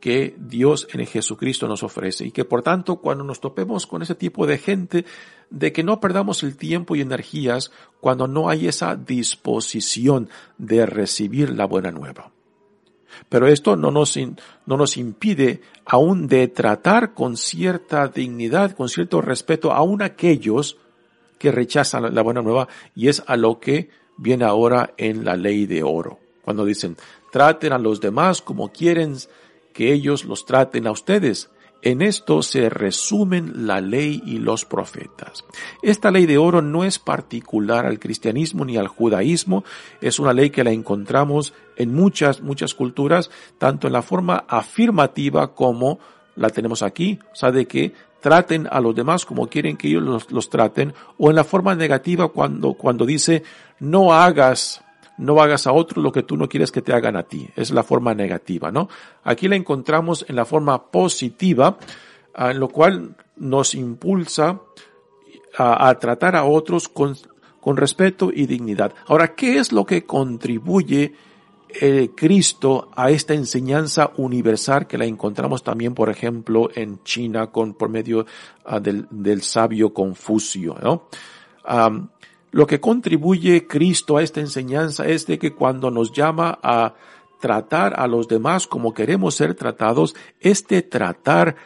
que 0.00 0.36
Dios 0.38 0.86
en 0.92 1.06
Jesucristo 1.06 1.66
nos 1.66 1.82
ofrece 1.82 2.26
y 2.26 2.30
que 2.30 2.44
por 2.44 2.60
tanto 2.60 2.96
cuando 2.96 3.24
nos 3.24 3.40
topemos 3.40 3.86
con 3.86 4.02
ese 4.02 4.14
tipo 4.14 4.46
de 4.46 4.58
gente, 4.58 5.06
de 5.48 5.72
que 5.72 5.82
no 5.82 5.98
perdamos 5.98 6.42
el 6.42 6.58
tiempo 6.58 6.94
y 6.94 7.00
energías 7.00 7.72
cuando 8.00 8.28
no 8.28 8.50
hay 8.50 8.68
esa 8.68 8.96
disposición 8.96 10.28
de 10.58 10.84
recibir 10.84 11.56
la 11.56 11.64
buena 11.64 11.90
nueva. 11.90 12.33
Pero 13.28 13.48
esto 13.48 13.76
no 13.76 13.90
nos, 13.90 14.16
no 14.16 14.76
nos 14.76 14.96
impide 14.96 15.60
aún 15.84 16.26
de 16.26 16.48
tratar 16.48 17.14
con 17.14 17.36
cierta 17.36 18.08
dignidad, 18.08 18.72
con 18.72 18.88
cierto 18.88 19.20
respeto 19.20 19.72
aún 19.72 20.02
aquellos 20.02 20.78
que 21.38 21.52
rechazan 21.52 22.14
la 22.14 22.22
buena 22.22 22.42
nueva 22.42 22.68
y 22.94 23.08
es 23.08 23.22
a 23.26 23.36
lo 23.36 23.60
que 23.60 23.90
viene 24.16 24.44
ahora 24.44 24.94
en 24.96 25.24
la 25.24 25.36
ley 25.36 25.66
de 25.66 25.82
oro. 25.82 26.18
Cuando 26.42 26.64
dicen, 26.64 26.96
traten 27.32 27.72
a 27.72 27.78
los 27.78 28.00
demás 28.00 28.42
como 28.42 28.70
quieren 28.70 29.16
que 29.72 29.92
ellos 29.92 30.24
los 30.24 30.46
traten 30.46 30.86
a 30.86 30.92
ustedes. 30.92 31.50
En 31.84 32.00
esto 32.00 32.40
se 32.40 32.70
resumen 32.70 33.66
la 33.66 33.82
ley 33.82 34.22
y 34.24 34.38
los 34.38 34.64
profetas. 34.64 35.44
Esta 35.82 36.10
ley 36.10 36.24
de 36.24 36.38
oro 36.38 36.62
no 36.62 36.82
es 36.82 36.98
particular 36.98 37.84
al 37.84 37.98
cristianismo 37.98 38.64
ni 38.64 38.78
al 38.78 38.88
judaísmo, 38.88 39.64
es 40.00 40.18
una 40.18 40.32
ley 40.32 40.48
que 40.48 40.64
la 40.64 40.70
encontramos 40.70 41.52
en 41.76 41.94
muchas, 41.94 42.40
muchas 42.40 42.72
culturas, 42.72 43.30
tanto 43.58 43.86
en 43.86 43.92
la 43.92 44.00
forma 44.00 44.44
afirmativa 44.48 45.54
como 45.54 45.98
la 46.36 46.48
tenemos 46.48 46.82
aquí, 46.82 47.18
o 47.32 47.36
sea, 47.36 47.52
de 47.52 47.66
que 47.66 47.92
traten 48.22 48.66
a 48.70 48.80
los 48.80 48.94
demás 48.94 49.26
como 49.26 49.48
quieren 49.48 49.76
que 49.76 49.88
ellos 49.88 50.02
los, 50.02 50.32
los 50.32 50.48
traten, 50.48 50.94
o 51.18 51.28
en 51.28 51.36
la 51.36 51.44
forma 51.44 51.74
negativa 51.74 52.28
cuando, 52.28 52.72
cuando 52.72 53.04
dice 53.04 53.42
no 53.78 54.14
hagas 54.14 54.83
no 55.18 55.40
hagas 55.40 55.66
a 55.66 55.72
otro 55.72 56.02
lo 56.02 56.12
que 56.12 56.22
tú 56.22 56.36
no 56.36 56.48
quieres 56.48 56.72
que 56.72 56.82
te 56.82 56.92
hagan 56.92 57.16
a 57.16 57.22
ti. 57.24 57.48
Es 57.56 57.70
la 57.70 57.82
forma 57.82 58.14
negativa, 58.14 58.70
¿no? 58.70 58.88
Aquí 59.22 59.48
la 59.48 59.56
encontramos 59.56 60.24
en 60.28 60.36
la 60.36 60.44
forma 60.44 60.90
positiva, 60.90 61.78
ah, 62.34 62.50
en 62.50 62.60
lo 62.60 62.68
cual 62.68 63.16
nos 63.36 63.74
impulsa 63.74 64.60
a, 65.56 65.94
tratar 65.98 66.34
a 66.34 66.44
otros 66.44 66.88
con, 66.88 67.16
con, 67.60 67.76
respeto 67.76 68.30
y 68.34 68.46
dignidad. 68.46 68.92
Ahora, 69.06 69.34
¿qué 69.34 69.58
es 69.58 69.72
lo 69.72 69.86
que 69.86 70.04
contribuye 70.04 71.14
eh, 71.68 72.10
Cristo 72.14 72.90
a 72.94 73.10
esta 73.10 73.34
enseñanza 73.34 74.10
universal 74.16 74.86
que 74.86 74.98
la 74.98 75.04
encontramos 75.04 75.62
también, 75.62 75.94
por 75.94 76.10
ejemplo, 76.10 76.70
en 76.74 77.02
China 77.04 77.48
con, 77.48 77.74
por 77.74 77.88
medio 77.88 78.26
ah, 78.64 78.80
del, 78.80 79.06
del, 79.10 79.42
sabio 79.42 79.92
Confucio, 79.92 80.76
¿no? 80.82 81.08
Lo 82.54 82.68
que 82.68 82.78
contribuye 82.78 83.66
Cristo 83.66 84.16
a 84.16 84.22
esta 84.22 84.38
enseñanza 84.38 85.08
es 85.08 85.26
de 85.26 85.40
que 85.40 85.54
cuando 85.54 85.90
nos 85.90 86.12
llama 86.12 86.60
a 86.62 86.94
tratar 87.40 87.98
a 87.98 88.06
los 88.06 88.28
demás 88.28 88.68
como 88.68 88.94
queremos 88.94 89.34
ser 89.34 89.56
tratados, 89.56 90.14
este 90.38 90.80
tratar 90.82 91.56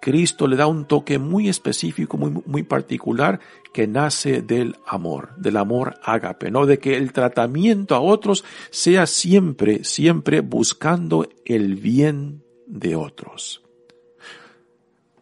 Cristo 0.00 0.46
le 0.46 0.56
da 0.56 0.66
un 0.66 0.86
toque 0.86 1.18
muy 1.18 1.50
específico, 1.50 2.16
muy, 2.16 2.30
muy 2.46 2.62
particular, 2.62 3.40
que 3.74 3.86
nace 3.86 4.40
del 4.40 4.76
amor, 4.86 5.36
del 5.36 5.58
amor 5.58 6.00
ágape, 6.02 6.50
¿no? 6.50 6.64
De 6.64 6.78
que 6.78 6.96
el 6.96 7.12
tratamiento 7.12 7.94
a 7.94 8.00
otros 8.00 8.46
sea 8.70 9.06
siempre, 9.06 9.84
siempre 9.84 10.40
buscando 10.40 11.28
el 11.44 11.76
bien 11.76 12.42
de 12.66 12.96
otros. 12.96 13.62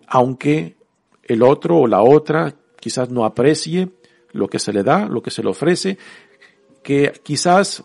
Aunque 0.06 0.76
el 1.24 1.42
otro 1.42 1.78
o 1.78 1.87
la 1.88 2.02
otra 2.02 2.54
quizás 2.78 3.11
no 3.11 3.24
aprecie, 3.24 3.90
lo 4.33 4.49
que 4.49 4.59
se 4.59 4.73
le 4.73 4.83
da, 4.83 5.07
lo 5.07 5.23
que 5.23 5.31
se 5.31 5.43
le 5.43 5.51
ofrece, 5.51 5.99
que 6.83 7.12
quizás, 7.23 7.85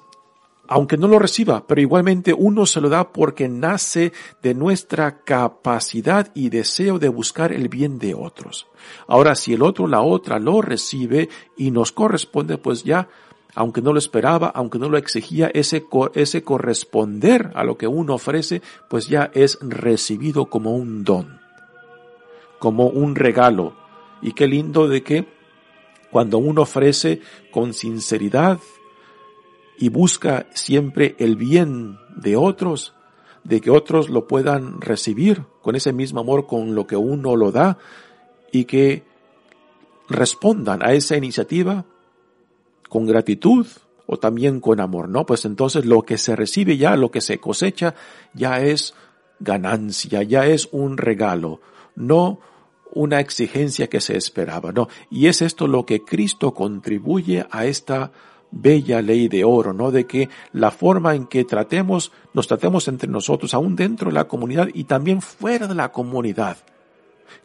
aunque 0.68 0.98
no 0.98 1.08
lo 1.08 1.20
reciba, 1.20 1.66
pero 1.68 1.82
igualmente 1.82 2.34
uno 2.34 2.66
se 2.66 2.82
lo 2.82 2.90
da 2.90 3.12
porque 3.12 3.48
nace 3.48 4.14
de 4.42 4.54
nuestra 4.54 5.24
capacidad 5.24 6.32
y 6.34 6.50
deseo 6.50 7.00
de 7.00 7.10
buscar 7.10 7.52
el 7.52 7.70
bien 7.70 8.00
de 8.00 8.16
otros. 8.16 8.68
Ahora, 9.08 9.36
si 9.36 9.54
el 9.54 9.62
otro, 9.62 9.88
la 9.88 10.02
otra, 10.02 10.40
lo 10.40 10.62
recibe 10.62 11.30
y 11.58 11.72
nos 11.72 11.92
corresponde, 11.92 12.58
pues 12.58 12.84
ya, 12.84 13.10
aunque 13.54 13.82
no 13.82 13.94
lo 13.94 14.00
esperaba, 14.00 14.48
aunque 14.48 14.80
no 14.80 14.90
lo 14.90 14.98
exigía, 14.98 15.50
ese, 15.54 15.86
ese 16.14 16.44
corresponder 16.44 17.52
a 17.56 17.64
lo 17.64 17.78
que 17.78 17.88
uno 17.88 18.16
ofrece, 18.16 18.62
pues 18.90 19.08
ya 19.08 19.32
es 19.34 19.58
recibido 19.62 20.48
como 20.48 20.76
un 20.76 21.04
don, 21.04 21.40
como 22.60 22.88
un 22.88 23.16
regalo. 23.16 23.74
Y 24.22 24.34
qué 24.34 24.48
lindo 24.48 24.88
de 24.88 25.04
que 25.04 25.35
cuando 26.12 26.38
uno 26.38 26.62
ofrece 26.62 27.22
con 27.52 27.74
sinceridad 27.74 28.60
y 29.78 29.90
busca 29.90 30.48
siempre 30.54 31.16
el 31.20 31.36
bien 31.36 31.98
de 32.16 32.36
otros, 32.36 32.94
de 33.44 33.62
que 33.62 33.70
otros 33.70 34.10
lo 34.10 34.28
puedan 34.28 34.82
recibir 34.82 35.44
con 35.62 35.76
ese 35.76 35.94
mismo 35.94 36.20
amor 36.20 36.48
con 36.48 36.76
lo 36.76 36.88
que 36.88 36.96
uno 36.96 37.36
lo 37.36 37.52
da 37.52 37.78
y 38.52 38.66
que 38.66 39.04
respondan 40.10 40.84
a 40.84 40.94
esa 40.94 41.18
iniciativa 41.18 41.86
con 42.90 43.06
gratitud 43.06 43.68
o 44.08 44.18
también 44.18 44.60
con 44.60 44.80
amor, 44.80 45.10
¿no? 45.10 45.26
Pues 45.26 45.46
entonces 45.46 45.86
lo 45.86 46.04
que 46.04 46.18
se 46.18 46.36
recibe 46.36 46.78
ya, 46.78 46.96
lo 46.96 47.12
que 47.12 47.22
se 47.22 47.40
cosecha, 47.40 47.96
ya 48.34 48.62
es 48.62 48.94
ganancia, 49.40 50.24
ya 50.24 50.46
es 50.46 50.70
un 50.72 50.98
regalo, 50.98 51.60
no 51.96 52.40
una 52.96 53.20
exigencia 53.20 53.88
que 53.88 54.02
se 54.02 54.18
esperaba, 54.18 54.72
¿no? 54.72 54.88
Y 55.12 55.28
es 55.28 55.44
esto 55.44 55.68
lo 55.68 55.86
que 55.86 56.04
Cristo 56.04 56.54
contribuye 56.54 57.46
a 57.52 57.66
esta 57.66 58.12
bella 58.52 59.02
ley 59.02 59.28
de 59.28 59.44
oro, 59.44 59.74
¿no? 59.74 59.92
De 59.92 60.08
que 60.08 60.30
la 60.54 60.72
forma 60.72 61.14
en 61.14 61.28
que 61.28 61.44
tratemos, 61.44 62.12
nos 62.34 62.48
tratemos 62.48 62.88
entre 62.88 63.10
nosotros, 63.10 63.54
aún 63.54 63.76
dentro 63.76 64.10
de 64.10 64.16
la 64.16 64.28
comunidad 64.28 64.70
y 64.74 64.86
también 64.86 65.22
fuera 65.22 65.68
de 65.68 65.76
la 65.76 65.92
comunidad, 65.92 66.58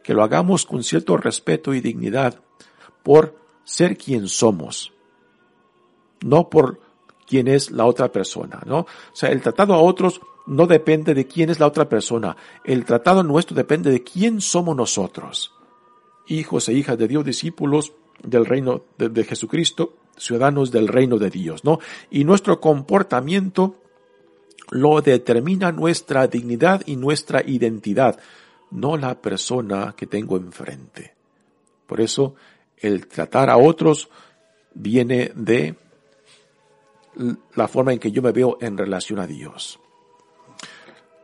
que 0.05 0.15
lo 0.15 0.23
hagamos 0.23 0.65
con 0.65 0.85
cierto 0.85 1.17
respeto 1.17 1.75
y 1.75 1.81
dignidad 1.81 2.41
por 3.03 3.37
ser 3.65 3.99
quien 3.99 4.29
somos, 4.29 4.93
no 6.21 6.49
por 6.49 6.81
quién 7.27 7.49
es 7.49 7.73
la 7.73 7.87
otra 7.87 8.13
persona, 8.13 8.63
¿no? 8.65 8.81
O 8.81 8.87
sea, 9.15 9.31
el 9.31 9.43
tratado 9.43 9.75
a 9.75 9.81
otros 9.81 10.21
no 10.51 10.67
depende 10.67 11.15
de 11.15 11.29
quién 11.29 11.49
es 11.49 11.61
la 11.61 11.69
otra 11.69 11.89
persona. 11.89 12.37
El 12.65 12.85
tratado 12.85 13.23
nuestro 13.23 13.55
depende 13.55 13.93
de 13.93 14.03
quién 14.03 14.41
somos 14.41 14.75
nosotros. 14.75 15.55
Hijos 16.27 16.69
e 16.69 16.73
hijas 16.73 16.99
de 16.99 17.07
Dios, 17.07 17.25
discípulos 17.25 17.93
del 18.25 18.45
reino 18.47 18.83
de, 18.99 19.23
Jesucristo, 19.23 19.95
ciudadanos 20.17 20.73
del 20.73 20.89
reino 20.89 21.19
de 21.19 21.31
Dios, 21.31 21.65
¿no? 21.65 21.79
Y 22.11 22.25
nuestro 22.25 22.61
comportamiento 22.61 23.77
lo 24.71 25.01
determina 25.01 25.71
nuestra 25.71 26.27
dignidad 26.27 26.83
y 26.85 26.97
nuestra 26.97 27.45
identidad, 27.47 28.19
no 28.73 28.97
la 28.97 29.21
persona 29.21 29.95
que 29.97 30.09
tengo 30.09 30.37
enfrente. 30.37 31.15
Por 31.87 32.01
eso, 32.01 32.35
el 32.77 33.07
tratar 33.07 33.51
a 33.51 33.57
otros 33.57 34.11
viene 34.75 35.31
de 35.37 35.77
la 37.55 37.69
forma 37.69 37.93
en 37.93 38.01
que 38.01 38.11
yo 38.11 38.21
me 38.21 38.33
veo 38.33 38.59
en 38.61 38.77
relación 38.77 39.21
a 39.21 39.29
Dios. 39.29 39.79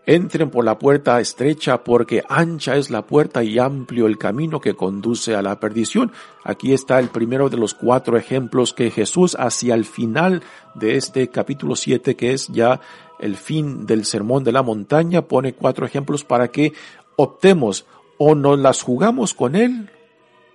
Entren 0.09 0.51
por 0.51 0.65
la 0.65 0.79
puerta 0.79 1.19
estrecha 1.19 1.83
porque 1.83 2.23
ancha 2.29 2.77
es 2.77 2.91
la 2.91 3.05
puerta 3.05 3.43
y 3.43 3.59
amplio 3.59 4.07
el 4.07 4.19
camino 4.19 4.61
que 4.61 4.75
conduce 4.75 5.35
a 5.35 5.43
la 5.43 5.59
perdición. 5.59 6.13
Aquí 6.45 6.73
está 6.73 7.01
el 7.01 7.09
primero 7.09 7.49
de 7.49 7.57
los 7.57 7.75
cuatro 7.75 8.17
ejemplos 8.17 8.73
que 8.73 8.93
Jesús 8.93 9.37
hacia 9.37 9.75
el 9.75 9.85
final 9.85 10.45
de 10.77 10.97
este 10.97 11.29
capítulo 11.29 11.75
7 11.75 12.15
que 12.15 12.33
es 12.33 12.47
ya 12.47 12.81
el 13.19 13.35
fin 13.35 13.85
del 13.85 14.05
sermón 14.05 14.45
de 14.45 14.53
la 14.53 14.63
montaña 14.63 15.23
pone 15.23 15.55
cuatro 15.55 15.85
ejemplos 15.85 16.23
para 16.23 16.53
que 16.53 16.73
optemos 17.17 17.85
o 18.17 18.37
nos 18.37 18.61
las 18.61 18.83
jugamos 18.83 19.35
con 19.35 19.57
él 19.57 19.91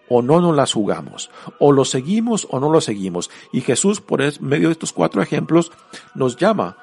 o 0.08 0.22
no 0.22 0.40
nos 0.40 0.56
las 0.56 0.74
jugamos, 0.74 1.30
o 1.60 1.72
lo 1.72 1.86
seguimos 1.86 2.46
o 2.52 2.60
no 2.60 2.70
lo 2.70 2.82
seguimos. 2.82 3.30
Y 3.54 3.62
Jesús, 3.62 4.02
por 4.02 4.22
medio 4.42 4.68
de 4.68 4.74
estos 4.74 4.92
cuatro 4.92 5.22
ejemplos, 5.22 5.72
nos 6.16 6.36
llama 6.36 6.76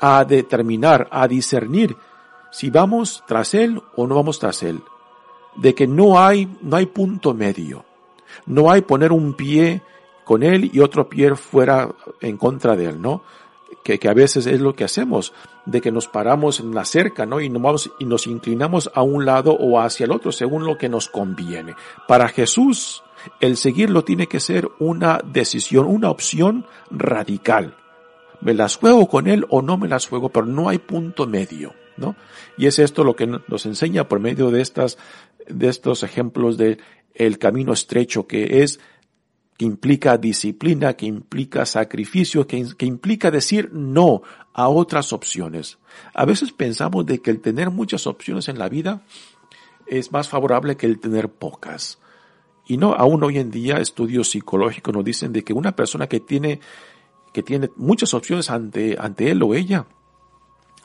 a 0.00 0.24
determinar, 0.24 1.06
a 1.12 1.28
discernir 1.28 1.96
si 2.52 2.70
vamos 2.70 3.24
tras 3.26 3.54
Él 3.54 3.82
o 3.96 4.06
no 4.06 4.14
vamos 4.14 4.38
tras 4.38 4.62
Él. 4.62 4.82
De 5.56 5.74
que 5.74 5.86
no 5.86 6.20
hay, 6.20 6.48
no 6.60 6.76
hay 6.76 6.86
punto 6.86 7.34
medio. 7.34 7.84
No 8.46 8.70
hay 8.70 8.82
poner 8.82 9.10
un 9.10 9.34
pie 9.34 9.82
con 10.24 10.42
Él 10.42 10.70
y 10.72 10.80
otro 10.80 11.08
pie 11.08 11.34
fuera 11.34 11.88
en 12.20 12.36
contra 12.36 12.76
de 12.76 12.90
Él, 12.90 13.02
¿no? 13.02 13.22
Que, 13.82 13.98
que 13.98 14.08
a 14.08 14.14
veces 14.14 14.46
es 14.46 14.60
lo 14.60 14.74
que 14.74 14.84
hacemos, 14.84 15.32
de 15.64 15.80
que 15.80 15.90
nos 15.90 16.06
paramos 16.06 16.60
en 16.60 16.74
la 16.74 16.84
cerca, 16.84 17.26
¿no? 17.26 17.40
Y 17.40 17.48
nos, 17.48 17.62
vamos, 17.62 17.90
y 17.98 18.04
nos 18.04 18.26
inclinamos 18.26 18.90
a 18.94 19.02
un 19.02 19.24
lado 19.24 19.52
o 19.52 19.80
hacia 19.80 20.04
el 20.04 20.12
otro 20.12 20.30
según 20.30 20.64
lo 20.64 20.76
que 20.76 20.90
nos 20.90 21.08
conviene. 21.08 21.74
Para 22.06 22.28
Jesús, 22.28 23.02
el 23.40 23.56
seguirlo 23.56 24.04
tiene 24.04 24.26
que 24.26 24.40
ser 24.40 24.68
una 24.78 25.20
decisión, 25.24 25.86
una 25.86 26.10
opción 26.10 26.66
radical. 26.90 27.76
Me 28.42 28.52
las 28.52 28.76
juego 28.76 29.08
con 29.08 29.26
Él 29.26 29.46
o 29.48 29.62
no 29.62 29.78
me 29.78 29.88
las 29.88 30.06
juego, 30.06 30.28
pero 30.28 30.44
no 30.46 30.68
hay 30.68 30.78
punto 30.78 31.26
medio. 31.26 31.72
¿No? 31.96 32.16
Y 32.56 32.66
es 32.66 32.78
esto 32.78 33.04
lo 33.04 33.16
que 33.16 33.26
nos 33.26 33.66
enseña 33.66 34.08
por 34.08 34.20
medio 34.20 34.50
de 34.50 34.60
estas, 34.60 34.98
de 35.48 35.68
estos 35.68 36.02
ejemplos 36.02 36.56
de 36.56 36.78
el 37.14 37.38
camino 37.38 37.72
estrecho 37.72 38.26
que 38.26 38.62
es, 38.62 38.80
que 39.56 39.64
implica 39.64 40.16
disciplina, 40.18 40.94
que 40.94 41.06
implica 41.06 41.66
sacrificio, 41.66 42.46
que, 42.46 42.66
que 42.76 42.86
implica 42.86 43.30
decir 43.30 43.70
no 43.72 44.22
a 44.52 44.68
otras 44.68 45.12
opciones. 45.12 45.78
A 46.14 46.24
veces 46.24 46.52
pensamos 46.52 47.06
de 47.06 47.20
que 47.20 47.30
el 47.30 47.40
tener 47.40 47.70
muchas 47.70 48.06
opciones 48.06 48.48
en 48.48 48.58
la 48.58 48.68
vida 48.68 49.02
es 49.86 50.12
más 50.12 50.28
favorable 50.28 50.76
que 50.76 50.86
el 50.86 51.00
tener 51.00 51.28
pocas. 51.28 51.98
Y 52.66 52.76
no, 52.76 52.94
aún 52.94 53.22
hoy 53.24 53.38
en 53.38 53.50
día 53.50 53.78
estudios 53.78 54.30
psicológicos 54.30 54.94
nos 54.94 55.04
dicen 55.04 55.32
de 55.32 55.42
que 55.42 55.52
una 55.52 55.74
persona 55.74 56.06
que 56.06 56.20
tiene, 56.20 56.60
que 57.32 57.42
tiene 57.42 57.70
muchas 57.76 58.14
opciones 58.14 58.50
ante, 58.50 58.96
ante 58.98 59.30
él 59.30 59.42
o 59.42 59.54
ella, 59.54 59.86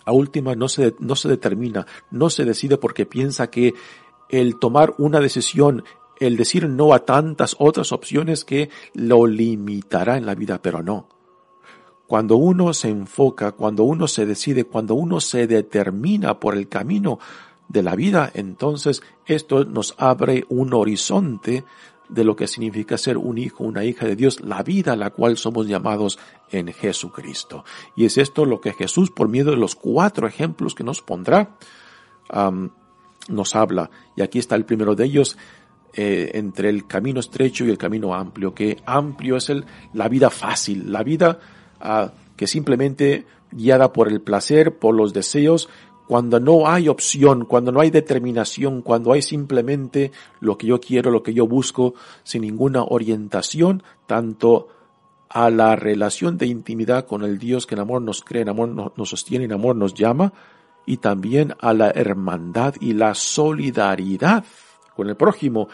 a 0.08 0.14
última 0.14 0.56
no 0.56 0.70
se, 0.70 0.96
no 1.00 1.18
se 1.18 1.28
determina, 1.28 1.86
no 2.12 2.30
se 2.30 2.46
decide 2.46 2.78
porque 2.78 3.06
piensa 3.06 3.50
que 3.50 3.74
el 4.30 4.58
tomar 4.58 4.96
una 4.98 5.20
decisión, 5.20 5.84
el 6.22 6.38
decir 6.38 6.70
no 6.70 6.94
a 6.94 7.00
tantas 7.00 7.58
otras 7.60 7.92
opciones 7.92 8.46
que 8.46 8.70
lo 8.94 9.28
limitará 9.28 10.16
en 10.16 10.26
la 10.26 10.34
vida, 10.34 10.62
pero 10.62 10.82
no. 10.82 11.10
Cuando 12.08 12.38
uno 12.38 12.74
se 12.74 12.88
enfoca, 12.88 13.52
cuando 13.52 13.84
uno 13.84 14.08
se 14.08 14.26
decide, 14.26 14.64
cuando 14.64 14.96
uno 14.96 15.20
se 15.20 15.46
determina 15.46 16.40
por 16.40 16.56
el 16.56 16.70
camino 16.70 17.20
de 17.68 17.84
la 17.84 17.94
vida, 17.98 18.32
entonces 18.34 19.04
esto 19.26 19.66
nos 19.66 19.94
abre 19.98 20.46
un 20.48 20.74
horizonte 20.74 21.66
de 22.10 22.24
lo 22.24 22.36
que 22.36 22.48
significa 22.48 22.98
ser 22.98 23.18
un 23.18 23.38
hijo, 23.38 23.64
una 23.64 23.84
hija 23.84 24.06
de 24.06 24.16
Dios, 24.16 24.40
la 24.42 24.64
vida 24.64 24.94
a 24.94 24.96
la 24.96 25.10
cual 25.10 25.38
somos 25.38 25.68
llamados 25.68 26.18
en 26.52 26.72
Jesucristo. 26.74 27.66
Y 27.96 28.06
es 28.06 28.18
esto 28.18 28.46
lo 28.46 28.62
que 28.62 28.74
Jesús, 28.74 29.12
por 29.12 29.28
medio 29.28 29.52
de 29.52 29.58
los 29.58 29.76
cuatro 29.76 30.28
ejemplos 30.28 30.76
que 30.76 30.84
nos 30.84 31.02
pondrá, 31.02 31.58
nos 33.30 33.56
habla. 33.56 33.90
Y 34.16 34.22
aquí 34.22 34.40
está 34.40 34.56
el 34.56 34.66
primero 34.66 34.96
de 34.96 35.06
ellos, 35.06 35.38
eh, 35.94 36.32
entre 36.36 36.70
el 36.70 36.86
camino 36.86 37.20
estrecho 37.20 37.66
y 37.66 37.70
el 37.70 37.78
camino 37.78 38.14
amplio, 38.14 38.54
que 38.54 38.78
amplio 38.86 39.38
es 39.38 39.50
el, 39.50 39.66
la 39.94 40.08
vida 40.08 40.30
fácil, 40.30 40.92
la 40.92 41.02
vida 41.02 41.40
ah, 41.80 42.12
que 42.36 42.46
simplemente 42.46 43.26
guiada 43.52 43.94
por 43.94 44.08
el 44.08 44.22
placer, 44.22 44.78
por 44.78 44.94
los 44.94 45.14
deseos, 45.14 45.70
cuando 46.08 46.40
no 46.40 46.68
hay 46.68 46.88
opción, 46.88 47.46
cuando 47.46 47.72
no 47.72 47.82
hay 47.82 47.90
determinación, 47.90 48.82
cuando 48.82 49.12
hay 49.12 49.22
simplemente 49.22 50.12
lo 50.40 50.58
que 50.58 50.68
yo 50.68 50.80
quiero, 50.80 51.12
lo 51.12 51.22
que 51.22 51.34
yo 51.34 51.48
busco, 51.48 51.96
sin 52.24 52.44
ninguna 52.44 52.84
orientación, 52.84 53.84
tanto 54.06 54.70
a 55.30 55.50
la 55.50 55.76
relación 55.76 56.38
de 56.38 56.48
intimidad 56.48 57.06
con 57.06 57.24
el 57.24 57.38
Dios 57.38 57.68
que 57.68 57.76
en 57.76 57.82
amor 57.82 58.02
nos 58.02 58.24
cree, 58.24 58.44
en 58.44 58.50
amor 58.50 58.94
nos 58.96 59.10
sostiene, 59.10 59.46
en 59.46 59.52
amor 59.52 59.76
nos 59.76 59.94
llama, 59.94 60.32
y 60.86 60.98
también 60.98 61.54
a 61.60 61.74
la 61.74 61.92
hermandad 61.92 62.76
y 62.80 62.94
la 62.94 63.14
solidaridad 63.14 64.46
con 64.96 65.10
el 65.10 65.18
prójimo 65.18 65.68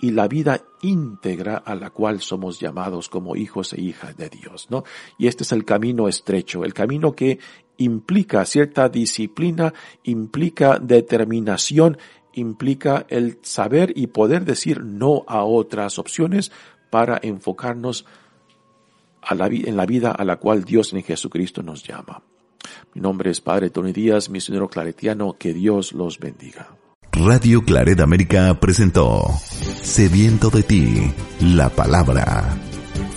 y 0.00 0.10
la 0.10 0.26
vida 0.28 0.62
íntegra 0.82 1.56
a 1.56 1.74
la 1.74 1.90
cual 1.90 2.20
somos 2.20 2.58
llamados 2.58 3.08
como 3.08 3.36
hijos 3.36 3.72
e 3.74 3.80
hijas 3.80 4.16
de 4.16 4.28
Dios, 4.28 4.66
¿no? 4.70 4.84
Y 5.18 5.28
este 5.28 5.44
es 5.44 5.52
el 5.52 5.64
camino 5.64 6.08
estrecho, 6.08 6.64
el 6.64 6.74
camino 6.74 7.12
que 7.12 7.38
implica 7.78 8.44
cierta 8.44 8.88
disciplina, 8.88 9.74
implica 10.02 10.78
determinación, 10.78 11.98
implica 12.32 13.06
el 13.08 13.38
saber 13.42 13.92
y 13.96 14.08
poder 14.08 14.44
decir 14.44 14.84
no 14.84 15.24
a 15.26 15.44
otras 15.44 15.98
opciones 15.98 16.52
para 16.90 17.18
enfocarnos 17.22 18.06
a 19.22 19.34
la, 19.34 19.46
en 19.46 19.76
la 19.76 19.86
vida 19.86 20.10
a 20.10 20.24
la 20.24 20.36
cual 20.36 20.64
Dios 20.64 20.92
en 20.92 21.02
Jesucristo 21.02 21.62
nos 21.62 21.82
llama. 21.82 22.22
Mi 22.94 23.00
nombre 23.00 23.30
es 23.30 23.40
Padre 23.40 23.70
Tony 23.70 23.92
Díaz, 23.92 24.30
misionero 24.30 24.68
claretiano, 24.68 25.36
que 25.38 25.52
Dios 25.52 25.92
los 25.92 26.18
bendiga. 26.18 26.68
Radio 27.12 27.62
Claret 27.62 28.00
América 28.00 28.58
presentó 28.58 29.22
Sediento 29.82 30.50
de 30.50 30.62
ti, 30.62 31.12
la 31.40 31.68
palabra 31.68 32.56